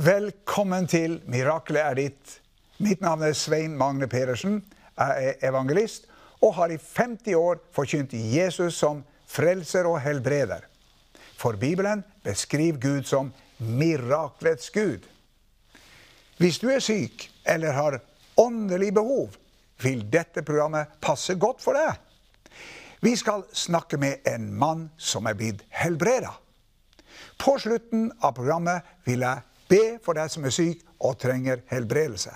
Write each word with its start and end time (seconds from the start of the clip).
Velkommen 0.00 0.86
til 0.88 1.18
Miraklet 1.28 1.82
er 1.82 1.96
ditt. 1.98 2.30
Mitt 2.80 3.02
navn 3.04 3.20
er 3.26 3.34
Svein 3.36 3.74
Magne 3.76 4.06
Pedersen. 4.08 4.62
Jeg 4.96 5.26
er 5.26 5.42
evangelist 5.50 6.06
og 6.40 6.54
har 6.56 6.72
i 6.72 6.78
50 6.80 7.34
år 7.36 7.58
forkynt 7.76 8.14
Jesus 8.16 8.78
som 8.80 9.02
frelser 9.28 9.84
og 9.90 9.98
helbreder. 10.00 10.62
For 11.36 11.58
Bibelen 11.60 12.00
beskriver 12.24 12.78
Gud 12.80 13.10
som 13.10 13.28
miraklets 13.58 14.70
Gud. 14.72 15.04
Hvis 16.38 16.62
du 16.62 16.70
er 16.72 16.80
syk 16.80 17.28
eller 17.44 17.76
har 17.76 17.98
åndelig 18.40 18.94
behov, 18.96 19.36
vil 19.82 20.06
dette 20.08 20.46
programmet 20.46 20.96
passe 21.02 21.36
godt 21.36 21.60
for 21.60 21.76
deg. 21.76 22.00
Vi 23.04 23.12
skal 23.20 23.44
snakke 23.52 24.00
med 24.00 24.24
en 24.24 24.48
mann 24.48 24.88
som 24.96 25.28
er 25.28 25.36
blitt 25.36 25.66
helbreda. 25.68 26.32
På 27.36 27.58
slutten 27.60 28.08
av 28.24 28.38
programmet 28.40 28.88
vil 29.04 29.28
jeg 29.28 29.49
be 29.70 29.98
for 30.02 30.18
deg 30.18 30.30
som 30.32 30.44
er 30.44 30.54
syk 30.54 30.82
og 30.98 31.18
trenger 31.22 31.62
helbredelse. 31.70 32.32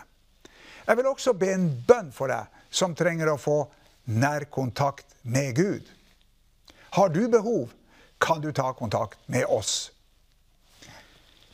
Jeg 0.86 0.96
vil 0.96 1.08
også 1.08 1.32
be 1.38 1.50
en 1.54 1.70
bønn 1.88 2.12
for 2.12 2.30
deg 2.30 2.50
som 2.70 2.94
trenger 2.94 3.32
å 3.32 3.40
få 3.40 3.58
nærkontakt 4.04 5.16
med 5.22 5.54
Gud. 5.56 5.88
Har 6.94 7.08
du 7.08 7.26
behov, 7.28 7.72
kan 8.20 8.40
du 8.40 8.52
ta 8.52 8.72
kontakt 8.72 9.18
med 9.26 9.44
oss. 9.48 9.90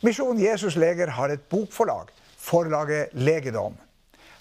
Misjon 0.01 0.39
Jesus 0.39 0.75
Leger 0.75 1.07
har 1.07 1.29
et 1.29 1.43
bokforlag, 1.49 2.11
forlaget 2.37 3.13
Legedom. 3.13 3.75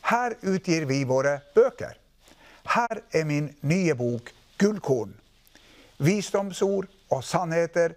Her 0.08 0.34
utgir 0.42 0.86
vi 0.88 1.02
våre 1.04 1.38
bøker. 1.54 1.96
Her 2.64 3.02
er 3.12 3.24
min 3.24 3.50
nye 3.62 3.94
bok 3.94 4.32
Gullkorn. 4.58 5.12
Visdomsord 6.00 6.88
og 7.10 7.24
sannheter 7.24 7.94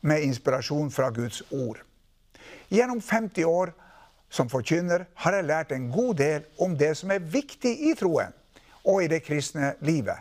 med 0.00 0.22
inspirasjon 0.22 0.90
fra 0.90 1.10
Guds 1.10 1.42
ord. 1.50 1.82
Gjennom 2.72 3.00
50 3.00 3.44
år 3.44 3.72
som 4.32 4.48
forkynner 4.48 5.04
har 5.14 5.34
jeg 5.36 5.44
lært 5.44 5.72
en 5.76 5.90
god 5.92 6.14
del 6.16 6.44
om 6.64 6.72
det 6.78 6.94
som 6.96 7.10
er 7.12 7.20
viktig 7.20 7.72
i 7.90 7.90
troen 7.98 8.32
og 8.88 9.02
i 9.04 9.10
det 9.12 9.18
kristne 9.26 9.74
livet. 9.84 10.16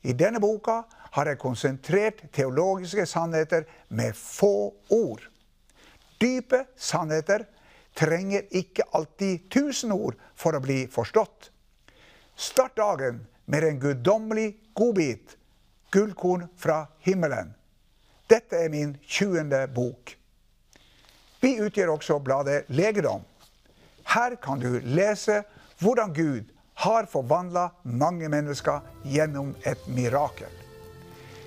I 0.00 0.14
denne 0.16 0.40
boka 0.40 0.78
har 1.12 1.28
jeg 1.28 1.40
konsentrert 1.42 2.22
teologiske 2.32 3.04
sannheter 3.06 3.66
med 3.88 4.16
få 4.16 4.72
ord. 4.96 5.26
Dype 6.16 6.62
sannheter 6.76 7.44
trenger 7.92 8.48
ikke 8.48 8.86
alltid 8.96 9.50
tusen 9.52 9.92
ord 9.92 10.16
for 10.32 10.56
å 10.56 10.62
bli 10.64 10.86
forstått. 10.88 11.50
Start 12.32 12.78
dagen 12.80 13.26
med 13.44 13.66
en 13.66 13.82
guddommelig 13.82 14.54
godbit, 14.72 15.36
gullkorn 15.92 16.48
fra 16.56 16.86
himmelen. 17.04 17.52
Dette 18.30 18.56
er 18.56 18.72
min 18.72 18.96
20. 19.04 19.52
bok. 19.74 20.16
Vi 21.40 21.56
utgjør 21.60 21.94
også 21.96 22.18
bladet 22.20 22.64
Legedom. 22.68 23.22
Her 24.10 24.36
kan 24.42 24.60
du 24.60 24.80
lese 24.84 25.42
hvordan 25.80 26.12
Gud 26.14 26.48
har 26.80 27.08
forvandla 27.08 27.68
mange 27.82 28.28
mennesker 28.28 28.80
gjennom 29.04 29.54
et 29.64 29.88
mirakel. 29.88 30.50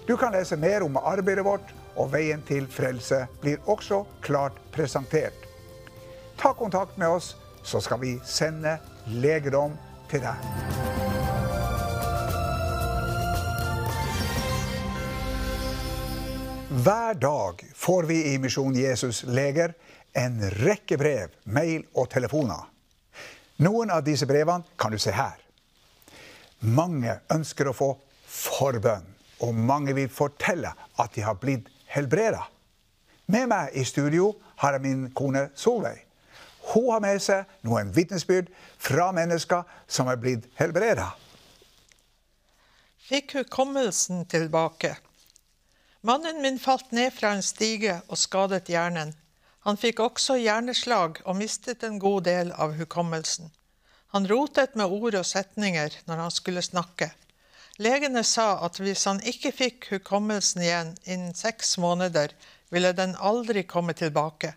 Du 0.08 0.17
kan 0.17 0.33
lese 0.33 0.58
mer 0.58 0.83
om 0.83 0.97
arbeidet 0.97 1.45
vårt, 1.45 1.73
og 1.95 2.09
veien 2.14 2.41
til 2.47 2.66
frelse 2.67 3.23
blir 3.41 3.61
også 3.69 4.03
klart 4.25 4.58
presentert. 4.73 5.38
Ta 6.41 6.53
kontakt 6.58 6.97
med 6.97 7.14
oss, 7.14 7.36
så 7.64 7.81
skal 7.81 8.02
vi 8.02 8.17
sende 8.25 8.80
legedom 9.08 9.77
til 10.09 10.26
deg. 10.26 10.83
Hver 16.73 17.14
dag 17.14 17.72
får 17.76 18.04
vi 18.04 18.34
i 18.34 18.38
Misjon 18.38 18.76
Jesus 18.76 19.23
Leger 19.23 19.73
en 20.14 20.39
rekke 20.50 20.98
brev, 20.98 21.30
mail 21.44 21.84
og 21.94 22.08
telefoner. 22.10 22.64
Noen 23.61 23.94
av 23.94 24.02
disse 24.08 24.26
brevene 24.26 24.66
kan 24.82 24.89
du 24.89 24.98
se 24.98 25.14
her. 25.14 25.38
Mange 26.66 27.20
ønsker 27.36 27.70
å 27.70 27.76
få 27.78 27.92
forbønn, 28.26 29.06
og 29.45 29.54
mange 29.54 29.94
vil 29.94 30.10
fortelle 30.10 30.73
at 30.73 31.14
de 31.14 31.22
har 31.22 31.38
blitt 31.38 31.70
helbreda. 31.94 32.42
Med 33.30 33.54
meg 33.54 33.78
i 33.78 33.86
studio 33.86 34.32
har 34.66 34.73
jeg 34.73 34.88
min 34.88 35.08
kone 35.14 35.52
Solveig. 35.54 36.02
Hun 36.73 36.89
har 36.89 37.06
med 37.06 37.22
seg 37.22 37.45
noen 37.70 37.94
vitnesbyrd 37.94 38.50
fra 38.82 39.12
mennesker 39.14 39.62
som 39.86 40.10
er 40.10 40.17
blitt 40.17 40.50
helbreda. 40.58 41.12
Fikk 43.06 43.44
hukommelsen 43.44 44.26
tilbake. 44.26 44.95
Mannen 46.05 46.41
min 46.41 46.59
falt 46.59 46.91
ned 46.91 47.14
fra 47.15 47.30
en 47.31 47.43
stige 47.43 47.93
og 48.11 48.19
skadet 48.19 48.67
hjernen. 48.67 49.14
Han 49.64 49.77
fikk 49.80 50.02
også 50.03 50.36
hjerneslag 50.36 51.21
og 51.23 51.37
mistet 51.39 51.86
en 51.87 51.95
god 51.99 52.25
del 52.27 52.52
av 52.52 52.73
hukommelsen. 52.75 53.53
Han 54.11 54.27
rotet 54.27 54.75
med 54.75 54.91
ord 54.91 55.15
og 55.15 55.23
setninger 55.25 55.95
når 56.09 56.25
han 56.25 56.33
skulle 56.36 56.65
snakke. 56.65 57.08
Legene 57.80 58.25
sa 58.27 58.49
at 58.67 58.81
hvis 58.83 59.05
han 59.08 59.23
ikke 59.23 59.53
fikk 59.55 59.87
hukommelsen 59.93 60.65
igjen 60.67 60.91
innen 61.08 61.31
seks 61.39 61.77
måneder, 61.80 62.35
ville 62.67 62.91
den 62.99 63.15
aldri 63.15 63.64
komme 63.64 63.95
tilbake. 63.95 64.52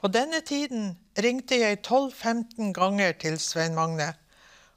På 0.00 0.08
denne 0.08 0.40
tiden 0.40 0.94
ringte 1.12 1.60
jeg 1.60 1.82
12-15 1.84 2.72
ganger 2.72 3.12
til 3.20 3.36
Svein 3.36 3.76
Magne. 3.76 4.14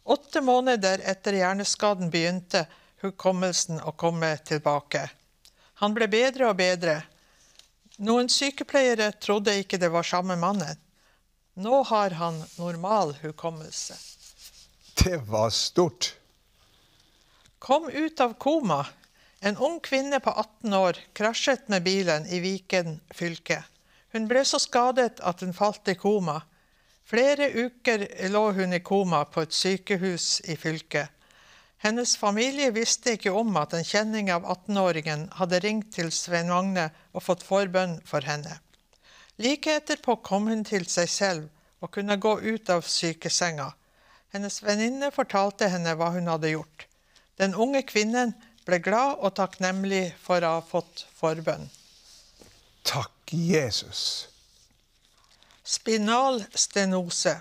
Åtte 0.03 0.43
måneder 0.43 0.99
etter 0.99 1.39
hjerneskaden 1.39 2.11
begynte 2.11 2.67
hukommelsen 2.99 3.79
å 3.79 3.95
komme 3.95 4.35
tilbake. 4.43 5.07
Han 5.83 5.91
ble 5.91 6.07
bedre 6.07 6.47
og 6.47 6.55
bedre. 6.55 7.01
Noen 8.07 8.29
sykepleiere 8.31 9.09
trodde 9.19 9.51
ikke 9.59 9.75
det 9.81 9.89
var 9.91 10.07
samme 10.07 10.38
mannen. 10.39 10.77
Nå 11.59 11.81
har 11.89 12.16
han 12.16 12.38
normal 12.55 13.11
hukommelse. 13.19 13.97
Det 15.03 15.17
var 15.27 15.51
stort. 15.51 16.13
Kom 17.59 17.89
ut 17.91 18.23
av 18.23 18.38
koma. 18.39 18.85
En 19.44 19.59
ung 19.59 19.81
kvinne 19.83 20.21
på 20.23 20.31
18 20.31 20.77
år 20.77 21.01
krasjet 21.19 21.67
med 21.67 21.83
bilen 21.83 22.29
i 22.31 22.39
Viken 22.39 23.01
fylke. 23.11 23.59
Hun 24.15 24.29
ble 24.31 24.45
så 24.47 24.61
skadet 24.63 25.19
at 25.19 25.44
hun 25.44 25.51
falt 25.51 25.91
i 25.91 25.97
koma. 26.00 26.38
Flere 27.03 27.50
uker 27.51 28.07
lå 28.31 28.45
hun 28.55 28.71
i 28.71 28.79
koma 28.79 29.25
på 29.27 29.44
et 29.44 29.59
sykehus 29.59 30.45
i 30.47 30.55
fylket. 30.55 31.11
Hennes 31.83 32.16
familie 32.16 32.71
visste 32.71 33.17
ikke 33.17 33.33
om 33.35 33.57
at 33.59 33.73
en 33.75 33.83
kjenning 33.83 34.29
av 34.31 34.45
18-åringen 34.47 35.25
hadde 35.35 35.59
ringt 35.66 35.89
til 35.91 36.13
Svein 36.16 36.47
Magne 36.47 36.85
og 37.11 37.25
fått 37.25 37.44
forbønn 37.44 37.97
for 38.07 38.23
henne. 38.23 38.61
Like 39.35 39.73
etterpå 39.81 40.16
kom 40.23 40.47
hun 40.47 40.63
til 40.63 40.85
seg 40.88 41.09
selv 41.11 41.83
og 41.83 41.91
kunne 41.91 42.16
gå 42.23 42.38
ut 42.39 42.71
av 42.71 42.85
sykesenga. 42.88 43.73
Hennes 44.31 44.61
venninne 44.63 45.11
fortalte 45.11 45.67
henne 45.73 45.97
hva 45.99 46.13
hun 46.16 46.31
hadde 46.31 46.53
gjort. 46.53 46.88
Den 47.35 47.51
unge 47.51 47.83
kvinnen 47.89 48.31
ble 48.63 48.79
glad 48.79 49.19
og 49.19 49.35
takknemlig 49.41 50.13
for 50.23 50.39
å 50.39 50.53
ha 50.55 50.63
fått 50.63 51.03
forbønn. 51.19 51.67
Takk, 52.88 53.11
Jesus. 53.35 54.29
Spinal 55.67 56.45
stenose. 56.55 57.35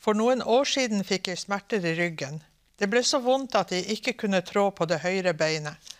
For 0.00 0.16
noen 0.16 0.40
år 0.40 0.64
siden 0.68 1.04
fikk 1.04 1.28
jeg 1.34 1.44
smerter 1.44 1.84
i 1.84 1.94
ryggen. 2.00 2.40
Det 2.78 2.88
ble 2.90 3.02
så 3.06 3.20
vondt 3.22 3.54
at 3.58 3.72
jeg 3.72 3.86
ikke 3.96 4.16
kunne 4.24 4.42
trå 4.46 4.70
på 4.74 4.86
det 4.90 5.00
høyre 5.04 5.34
beinet. 5.38 5.92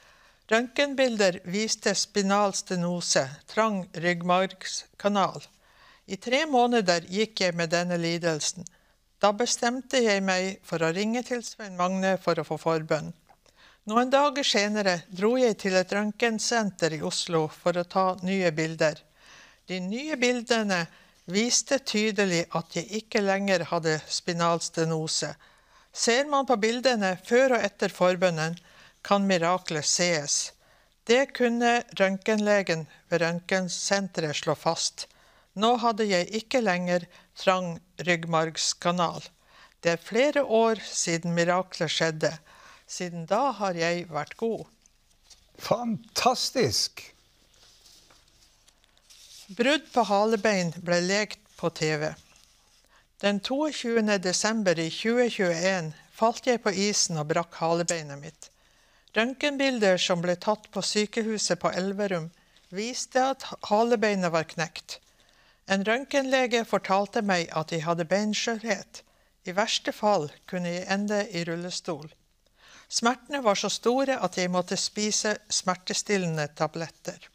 Røntgenbilder 0.51 1.39
viste 1.49 1.95
spinal 1.97 2.53
stenose, 2.53 3.22
trang 3.48 3.84
ryggmargskanal. 3.95 5.45
I 6.07 6.19
tre 6.21 6.43
måneder 6.47 7.07
gikk 7.09 7.41
jeg 7.41 7.57
med 7.57 7.72
denne 7.72 7.97
lidelsen. 7.97 8.66
Da 9.22 9.31
bestemte 9.33 10.03
jeg 10.04 10.21
meg 10.21 10.59
for 10.69 10.84
å 10.84 10.91
ringe 10.93 11.22
til 11.25 11.41
Svein 11.47 11.78
Magne 11.78 12.19
for 12.21 12.37
å 12.37 12.45
få 12.45 12.59
forbønn. 12.60 13.15
Noen 13.89 14.10
dager 14.13 14.45
senere 14.45 14.98
dro 15.09 15.34
jeg 15.41 15.57
til 15.60 15.78
et 15.81 15.91
røntgensenter 15.93 16.98
i 16.98 17.01
Oslo 17.04 17.47
for 17.48 17.77
å 17.77 17.87
ta 17.89 18.04
nye 18.25 18.53
bilder. 18.53 19.01
De 19.69 19.81
nye 19.81 20.16
bildene 20.21 20.83
viste 21.33 21.78
tydelig 21.81 22.43
at 22.53 22.77
jeg 22.77 22.89
ikke 23.01 23.25
lenger 23.25 23.65
hadde 23.72 23.98
spinalstenose. 24.09 25.33
Ser 25.95 26.27
man 26.27 26.47
på 26.47 26.57
bildene 26.59 27.15
før 27.23 27.55
og 27.57 27.65
etter 27.69 27.93
forbønnen, 27.95 28.59
kan 29.05 29.27
miraklet 29.29 29.87
sees. 29.87 30.53
Det 31.07 31.35
kunne 31.37 31.83
røntgenlegen 32.01 32.87
ved 33.13 33.23
røntgensenteret 33.23 34.41
slå 34.41 34.57
fast. 34.59 35.07
Nå 35.55 35.77
hadde 35.79 36.09
jeg 36.09 36.31
ikke 36.35 36.65
lenger 36.65 37.05
trang 37.39 37.77
ryggmargskanal. 38.09 39.23
Det 39.85 39.93
er 39.95 40.07
flere 40.11 40.43
år 40.43 40.81
siden 40.83 41.37
miraklet 41.37 41.93
skjedde. 41.93 42.33
Siden 42.91 43.29
da 43.31 43.53
har 43.61 43.77
jeg 43.79 44.09
vært 44.11 44.35
god. 44.41 44.65
Fantastisk! 45.61 47.05
Brudd 49.55 49.85
på 49.93 50.03
halebein 50.09 50.73
ble 50.83 51.03
lekt 51.05 51.43
på 51.61 51.69
TV. 51.77 52.09
Den 53.24 53.41
22. 53.41 54.18
desember 54.18 54.78
i 54.78 54.91
2021 54.91 55.86
falt 56.12 56.44
jeg 56.44 56.60
på 56.60 56.72
isen 56.76 57.16
og 57.16 57.30
brakk 57.30 57.54
halebeinet 57.56 58.21
mitt. 58.21 58.50
Røntgenbilder 59.16 59.97
som 59.97 60.21
ble 60.21 60.34
tatt 60.36 60.66
på 60.74 60.82
sykehuset 60.84 61.56
på 61.62 61.71
Elverum, 61.72 62.26
viste 62.68 63.22
at 63.30 63.47
halebeinet 63.71 64.34
var 64.34 64.44
knekt. 64.50 64.98
En 65.65 65.86
røntgenlege 65.88 66.66
fortalte 66.68 67.24
meg 67.24 67.48
at 67.62 67.72
jeg 67.72 67.86
hadde 67.86 68.04
beinskjørhet. 68.12 69.00
I 69.48 69.56
verste 69.56 69.97
fall 69.97 70.28
kunne 70.44 70.76
jeg 70.76 70.84
ende 70.92 71.24
i 71.32 71.48
rullestol. 71.48 72.12
Smertene 72.92 73.41
var 73.48 73.56
så 73.56 73.72
store 73.72 74.21
at 74.21 74.36
jeg 74.36 74.53
måtte 74.53 74.76
spise 74.76 75.38
smertestillende 75.48 76.50
tabletter. 76.60 77.30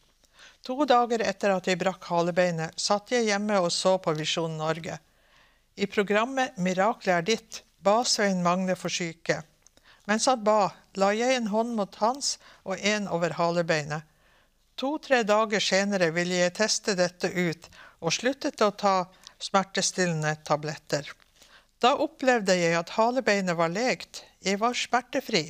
To 0.62 0.84
dager 0.86 1.26
etter 1.26 1.58
at 1.58 1.66
jeg 1.66 1.82
brakk 1.82 2.12
halebeinet, 2.14 2.78
satt 2.78 3.10
jeg 3.10 3.32
hjemme 3.32 3.58
og 3.58 3.72
så 3.74 3.98
på 3.98 4.14
Visjon 4.14 4.60
Norge. 4.62 5.02
I 5.80 5.86
programmet 5.86 6.58
'Miraklet 6.60 7.14
er 7.14 7.22
ditt' 7.24 7.62
ba 7.80 8.02
Svein 8.04 8.42
Magne 8.44 8.74
for 8.76 8.92
syke. 8.92 9.38
Mens 10.04 10.26
han 10.28 10.42
ba, 10.44 10.74
la 11.00 11.08
jeg 11.16 11.38
en 11.38 11.46
hånd 11.48 11.72
mot 11.78 11.94
hans 12.02 12.34
og 12.68 12.82
en 12.84 13.06
over 13.08 13.32
halebeinet. 13.38 14.04
To-tre 14.76 15.22
dager 15.24 15.62
senere 15.64 16.10
ville 16.12 16.36
jeg 16.42 16.52
teste 16.58 16.96
dette 16.98 17.30
ut, 17.32 17.68
og 18.04 18.12
sluttet 18.12 18.60
å 18.60 18.68
ta 18.76 18.94
smertestillende 19.40 20.34
tabletter. 20.44 21.08
Da 21.80 21.94
opplevde 21.96 22.58
jeg 22.60 22.76
at 22.76 22.92
halebeinet 22.98 23.56
var 23.56 23.72
lekt, 23.72 24.20
jeg 24.44 24.60
var 24.60 24.76
smertefri. 24.76 25.46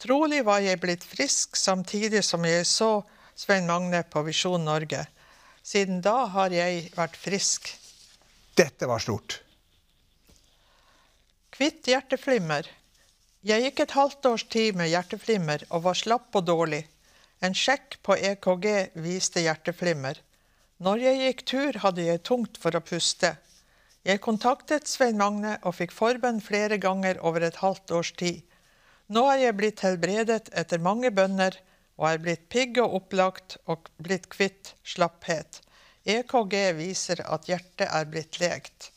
Trolig 0.00 0.40
var 0.48 0.64
jeg 0.64 0.80
blitt 0.80 1.04
frisk 1.04 1.60
samtidig 1.60 2.24
som 2.24 2.48
jeg 2.48 2.64
så 2.72 3.02
Svein 3.36 3.68
Magne 3.68 4.00
på 4.08 4.24
Visjon 4.24 4.64
Norge. 4.64 5.04
Siden 5.62 6.00
da 6.00 6.24
har 6.38 6.56
jeg 6.56 6.88
vært 6.96 7.20
frisk. 7.20 7.68
Dette 8.54 8.86
var 8.86 8.98
stort. 8.98 9.38
Kvitt 11.56 11.86
hjerteflimmer. 11.88 12.66
Jeg 13.40 13.64
gikk 13.64 13.80
et 13.80 13.94
halvt 13.96 14.28
års 14.28 14.44
tid 14.52 14.76
med 14.76 14.90
hjerteflimmer 14.92 15.64
og 15.70 15.86
var 15.86 15.96
slapp 15.96 16.36
og 16.36 16.44
dårlig. 16.50 16.82
En 17.40 17.56
sjekk 17.56 17.96
på 18.04 18.16
EKG 18.16 18.68
viste 19.00 19.40
hjerteflimmer. 19.40 20.20
Når 20.84 21.00
jeg 21.06 21.22
gikk 21.22 21.42
tur, 21.48 21.80
hadde 21.80 22.04
jeg 22.04 22.22
tungt 22.28 22.60
for 22.60 22.76
å 22.76 22.84
puste. 22.84 23.32
Jeg 24.04 24.20
kontaktet 24.20 24.90
Svein 24.90 25.16
Magne 25.16 25.56
og 25.62 25.78
fikk 25.78 25.96
forbønn 25.96 26.44
flere 26.44 26.76
ganger 26.82 27.24
over 27.24 27.48
et 27.48 27.60
halvt 27.64 27.96
års 27.96 28.12
tid. 28.20 28.42
Nå 29.08 29.24
er 29.32 29.46
jeg 29.46 29.56
blitt 29.58 29.82
helbredet 29.86 30.52
etter 30.52 30.82
mange 30.82 31.08
bønner 31.14 31.56
og 31.96 32.08
er 32.10 32.20
blitt 32.20 32.48
pigg 32.52 32.76
og 32.84 33.00
opplagt 33.00 33.56
og 33.64 33.88
blitt 34.02 34.28
kvitt 34.32 34.74
slapphet. 34.84 35.62
EKG 36.02 36.56
viser 36.74 37.22
at 37.30 37.46
hjertet 37.46 37.86
er 37.86 38.06
blitt 38.10 38.40
legt. 38.42 38.90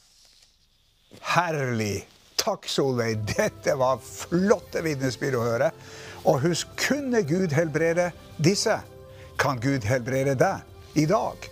Herlig! 1.35 2.07
Takk, 2.35 2.67
Solveig. 2.69 3.21
Dette 3.29 3.73
var 3.77 4.01
flotte 4.01 4.81
vitnesbyrd 4.85 5.37
å 5.37 5.43
høre. 5.45 5.69
Og 6.25 6.41
husk, 6.43 6.73
kunne 6.77 7.21
Gud 7.25 7.53
helbrede 7.53 8.09
disse, 8.41 8.79
kan 9.41 9.61
Gud 9.61 9.85
helbrede 9.85 10.35
deg 10.37 10.97
i 11.01 11.05
dag. 11.09 11.47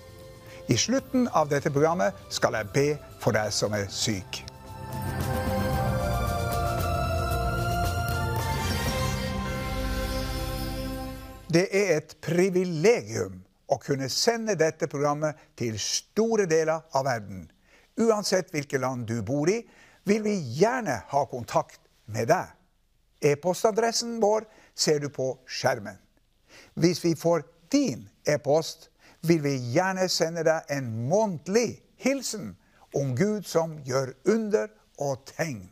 I 0.70 0.78
slutten 0.80 1.28
av 1.34 1.50
dette 1.52 1.72
programmet 1.74 2.18
skal 2.34 2.58
jeg 2.58 2.72
be 2.74 2.88
for 3.22 3.36
deg 3.36 3.54
som 3.54 3.74
er 3.78 3.88
syk. 3.94 4.42
Det 11.54 11.68
er 11.70 11.98
et 12.00 12.16
privilegium 12.26 13.43
å 13.74 13.80
kunne 13.82 14.10
sende 14.12 14.56
dette 14.60 14.88
programmet 14.92 15.40
til 15.60 15.80
store 15.82 16.46
deler 16.50 16.84
av 16.94 17.08
verden. 17.08 17.48
Uansett 17.98 18.52
hvilket 18.54 18.82
land 18.82 19.08
du 19.10 19.20
bor 19.26 19.50
i, 19.50 19.62
vil 20.06 20.24
vi 20.26 20.36
gjerne 20.60 21.00
ha 21.10 21.26
kontakt 21.32 21.82
med 22.12 22.30
deg. 22.32 22.52
E-postadressen 23.24 24.18
vår 24.22 24.46
ser 24.76 25.00
du 25.00 25.10
på 25.14 25.30
skjermen. 25.48 25.98
Hvis 26.76 27.04
vi 27.04 27.14
får 27.16 27.46
din 27.72 28.10
e-post, 28.28 28.90
vil 29.24 29.40
vi 29.46 29.56
gjerne 29.74 30.10
sende 30.12 30.44
deg 30.44 30.74
en 30.76 30.90
månedlig 31.08 31.80
hilsen 32.04 32.52
om 32.94 33.14
Gud 33.16 33.48
som 33.48 33.78
gjør 33.88 34.12
under 34.30 34.68
og 35.02 35.24
tegn. 35.32 35.70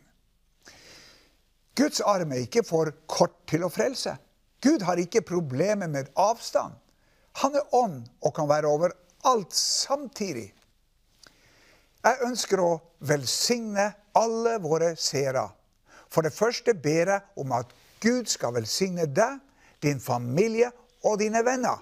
Guds 1.75 2.01
arm 2.03 2.31
er 2.31 2.45
ikke 2.45 2.63
for 2.67 2.91
kort 3.07 3.35
til 3.49 3.65
å 3.65 3.71
frelse. 3.71 4.15
Gud 4.61 4.83
har 4.85 4.99
ikke 5.01 5.23
problemer 5.25 5.89
med 5.89 6.11
avstand. 6.19 6.73
Han 7.39 7.55
er 7.55 7.75
ånd 7.75 8.03
og 8.21 8.33
kan 8.35 8.49
være 8.49 8.67
over 8.67 8.95
alt 9.27 9.53
samtidig. 9.55 10.51
Jeg 12.01 12.25
ønsker 12.25 12.59
å 12.59 12.71
velsigne 13.05 13.91
alle 14.17 14.57
våre 14.61 14.95
seere. 14.97 15.45
For 16.11 16.25
det 16.25 16.33
første 16.33 16.73
ber 16.73 17.13
jeg 17.13 17.21
om 17.39 17.53
at 17.55 17.71
Gud 18.01 18.27
skal 18.27 18.55
velsigne 18.57 19.05
deg, 19.05 19.37
din 19.81 20.01
familie 20.01 20.71
og 21.05 21.19
dine 21.21 21.43
venner. 21.45 21.79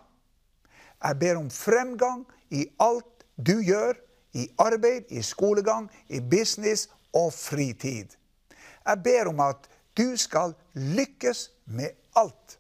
Jeg 1.04 1.20
ber 1.20 1.40
om 1.40 1.50
fremgang 1.52 2.26
i 2.52 2.68
alt 2.80 3.26
du 3.36 3.58
gjør, 3.64 3.96
i 4.36 4.46
arbeid, 4.62 5.08
i 5.10 5.24
skolegang, 5.26 5.88
i 6.08 6.20
business 6.20 6.90
og 7.16 7.34
fritid. 7.34 8.14
Jeg 8.86 9.04
ber 9.04 9.32
om 9.32 9.40
at 9.40 9.70
du 9.98 10.18
skal 10.18 10.54
lykkes 10.76 11.50
med 11.66 11.96
alt. 12.16 12.59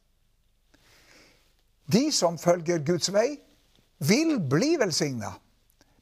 De 1.91 2.11
som 2.13 2.37
følger 2.37 2.83
Guds 2.85 3.09
vei, 3.13 3.39
vil 3.99 4.37
bli 4.39 4.75
velsigna. 4.79 5.33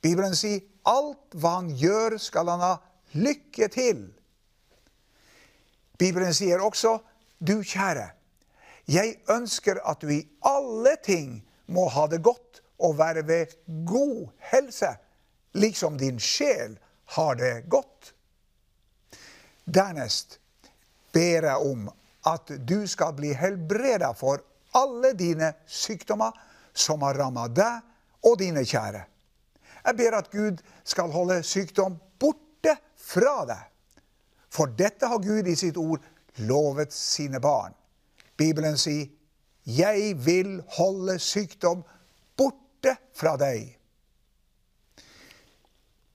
Bibelen 0.03 0.35
sier 0.37 0.61
alt 0.87 1.35
hva 1.35 1.57
han 1.59 1.71
gjør, 1.75 2.17
skal 2.21 2.51
han 2.51 2.63
ha 2.63 2.73
lykke 3.17 3.69
til. 3.73 4.03
Bibelen 5.97 6.33
sier 6.35 6.61
også, 6.61 6.97
du 7.39 7.61
kjære, 7.63 8.09
jeg 8.87 9.17
ønsker 9.33 9.81
at 9.83 10.01
du 10.01 10.11
i 10.13 10.21
alle 10.45 10.95
ting 11.03 11.39
må 11.73 11.87
ha 11.91 12.05
det 12.07 12.21
godt 12.23 12.61
og 12.79 12.97
være 12.99 13.25
ved 13.27 13.55
god 13.87 14.27
helse, 14.51 14.93
liksom 15.57 15.97
din 15.99 16.19
sjel 16.19 16.77
har 17.17 17.35
det 17.39 17.65
godt. 17.69 18.13
Dernest 19.65 20.39
ber 21.13 21.49
jeg 21.49 21.71
om 21.71 21.89
at 22.27 22.51
du 22.69 22.85
skal 22.87 23.15
bli 23.17 23.33
helbreda 23.35 24.13
for 24.15 24.43
alle 24.77 25.13
dine 25.17 25.53
sykdommer 25.65 26.35
som 26.77 27.01
har 27.05 27.17
rammet 27.17 27.55
deg 27.57 28.27
og 28.27 28.37
dine 28.41 28.63
kjære. 28.65 29.03
Jeg 29.87 29.97
ber 29.97 30.17
at 30.17 30.29
Gud 30.31 30.61
skal 30.83 31.13
holde 31.13 31.41
sykdom 31.47 31.97
borte 32.19 32.75
fra 32.99 33.39
deg. 33.47 33.63
For 34.51 34.69
dette 34.77 35.09
har 35.09 35.23
Gud 35.23 35.47
i 35.47 35.55
sitt 35.57 35.77
ord 35.79 36.03
lovet 36.47 36.93
sine 36.93 37.39
barn. 37.43 37.73
Bibelen 38.37 38.77
sier, 38.77 39.07
'Jeg 39.65 40.25
vil 40.25 40.63
holde 40.77 41.19
sykdom 41.19 41.83
borte 42.37 42.95
fra 43.13 43.35
deg'. 43.37 43.77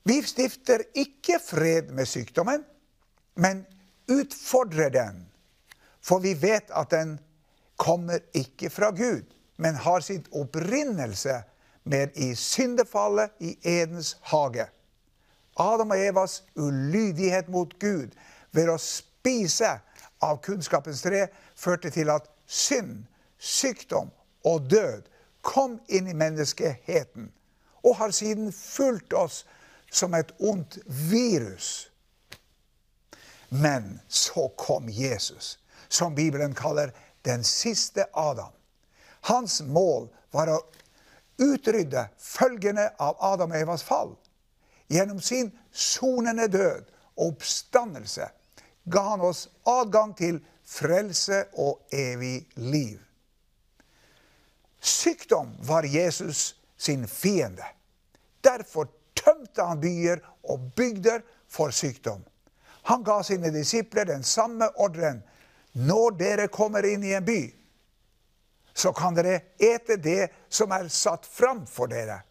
Vi 0.04 0.22
stifter 0.22 0.82
ikke 0.94 1.38
fred 1.38 1.92
med 1.94 2.06
sykdommen, 2.06 2.64
men 3.34 3.66
utfordrer 4.08 4.88
den. 4.88 5.28
For 6.00 6.18
vi 6.18 6.34
vet 6.34 6.70
at 6.74 6.90
den 6.90 7.20
kommer 7.82 8.22
ikke 8.34 8.70
fra 8.70 8.90
Gud, 8.94 9.24
men 9.58 9.74
har 9.74 10.04
sitt 10.06 10.28
opprinnelse 10.38 11.40
mer 11.82 12.12
i 12.14 12.34
syndefallet 12.38 13.34
i 13.42 13.56
Edens 13.66 14.14
hage. 14.30 14.68
Adam 15.58 15.90
og 15.90 15.98
Evas 15.98 16.42
ulydighet 16.56 17.48
mot 17.50 17.74
Gud 17.82 18.14
ved 18.54 18.70
å 18.70 18.78
spise 18.78 19.74
av 20.22 20.38
kunnskapens 20.46 21.02
tre 21.02 21.26
førte 21.58 21.90
til 21.90 22.10
at 22.14 22.30
synd, 22.46 23.02
sykdom 23.38 24.12
og 24.46 24.70
død 24.70 25.08
kom 25.42 25.80
inn 25.90 26.08
i 26.08 26.16
menneskeheten 26.16 27.32
og 27.82 27.96
har 27.98 28.14
siden 28.14 28.52
fulgt 28.54 29.12
oss 29.12 29.42
som 29.92 30.14
et 30.14 30.30
ondt 30.38 30.78
virus. 30.86 31.90
Men 33.50 33.98
så 34.08 34.46
kom 34.56 34.86
Jesus, 34.88 35.58
som 35.88 36.14
Bibelen 36.14 36.54
kaller 36.54 36.94
den 37.22 37.44
siste 37.44 38.06
Adam. 38.12 38.52
Hans 39.20 39.60
mål 39.62 40.08
var 40.30 40.50
å 40.50 40.58
utrydde 41.42 42.08
følgene 42.18 42.88
av 42.98 43.16
Adam 43.20 43.52
og 43.54 43.60
Evas 43.60 43.84
fall. 43.86 44.14
Gjennom 44.92 45.20
sin 45.20 45.52
sonende 45.72 46.48
død 46.52 46.88
og 47.16 47.32
oppstandelse 47.32 48.28
ga 48.92 49.02
han 49.12 49.22
oss 49.24 49.46
adgang 49.68 50.14
til 50.18 50.40
frelse 50.66 51.44
og 51.60 51.94
evig 51.94 52.42
liv. 52.56 52.98
Sykdom 54.82 55.54
var 55.62 55.86
Jesus 55.86 56.56
sin 56.76 57.06
fiende. 57.08 57.64
Derfor 58.42 58.88
tømte 59.14 59.62
han 59.62 59.80
byer 59.80 60.18
og 60.42 60.72
bygder 60.76 61.22
for 61.48 61.70
sykdom. 61.70 62.24
Han 62.90 63.04
ga 63.06 63.20
sine 63.22 63.52
disipler 63.54 64.04
den 64.04 64.24
samme 64.26 64.66
ordren 64.82 65.22
når 65.72 66.16
dere 66.18 66.48
kommer 66.52 66.86
inn 66.86 67.04
i 67.04 67.14
en 67.16 67.24
by, 67.24 67.40
så 68.74 68.92
kan 68.96 69.16
dere 69.16 69.54
ete 69.60 69.98
det 70.00 70.30
som 70.48 70.72
er 70.72 70.88
satt 70.92 71.26
fram 71.28 71.64
for 71.68 71.92
dere. 71.92 72.22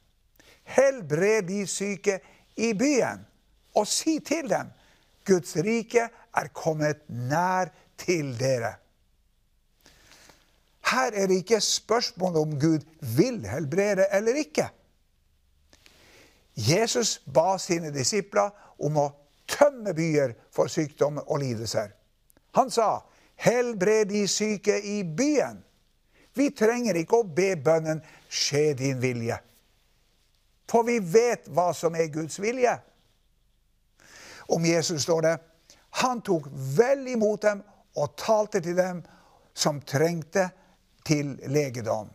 Helbred 0.63 1.48
de 1.50 1.63
syke 1.69 2.19
i 2.57 2.71
byen, 2.77 3.25
og 3.77 3.88
si 3.88 4.19
til 4.25 4.50
dem 4.50 4.69
Guds 5.27 5.55
rike 5.62 6.07
er 6.10 6.50
kommet 6.53 7.03
nær 7.07 7.71
til 8.00 8.33
dere. 8.39 8.75
Her 10.91 11.13
er 11.15 11.29
det 11.29 11.43
ikke 11.43 11.62
spørsmål 11.62 12.38
om 12.41 12.60
Gud 12.60 12.83
vil 13.15 13.45
helbrede 13.48 14.07
eller 14.12 14.36
ikke. 14.41 14.67
Jesus 16.55 17.21
ba 17.33 17.55
sine 17.62 17.93
disipler 17.95 18.50
om 18.81 18.98
å 19.00 19.07
tømme 19.48 19.93
byer 19.95 20.33
for 20.51 20.71
sykdom 20.71 21.21
og 21.21 21.39
lidelser. 21.43 21.93
Han 22.57 22.71
sa, 22.74 23.00
'Helbred 23.41 24.10
de 24.10 24.27
syke 24.27 24.81
i 24.81 25.03
byen'. 25.03 25.63
Vi 26.33 26.50
trenger 26.50 26.95
ikke 26.95 27.21
å 27.21 27.27
be 27.27 27.55
bønnen 27.55 28.01
'Skje 28.29 28.74
din 28.77 29.01
vilje'. 29.01 29.39
For 30.69 30.86
vi 30.88 31.00
vet 31.00 31.50
hva 31.51 31.74
som 31.74 31.95
er 31.95 32.07
Guds 32.13 32.39
vilje. 32.39 32.77
Om 34.48 34.65
Jesus 34.65 35.03
står 35.03 35.21
det 35.21 35.38
han 36.01 36.21
tok 36.21 36.48
vel 36.77 37.07
imot 37.07 37.41
dem 37.41 37.63
og 38.00 38.15
talte 38.15 38.62
til 38.63 38.77
dem 38.77 39.01
som 39.53 39.81
trengte 39.81 40.48
til 41.05 41.36
legedom. 41.51 42.07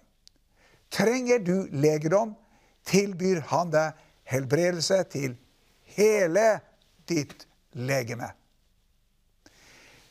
Trenger 0.90 1.42
du 1.44 1.66
legedom, 1.76 2.32
tilbyr 2.86 3.42
han 3.50 3.70
deg 3.74 3.98
helbredelse 4.30 5.02
til 5.12 5.36
hele 5.96 6.46
ditt 7.08 7.44
legeme. 7.74 8.30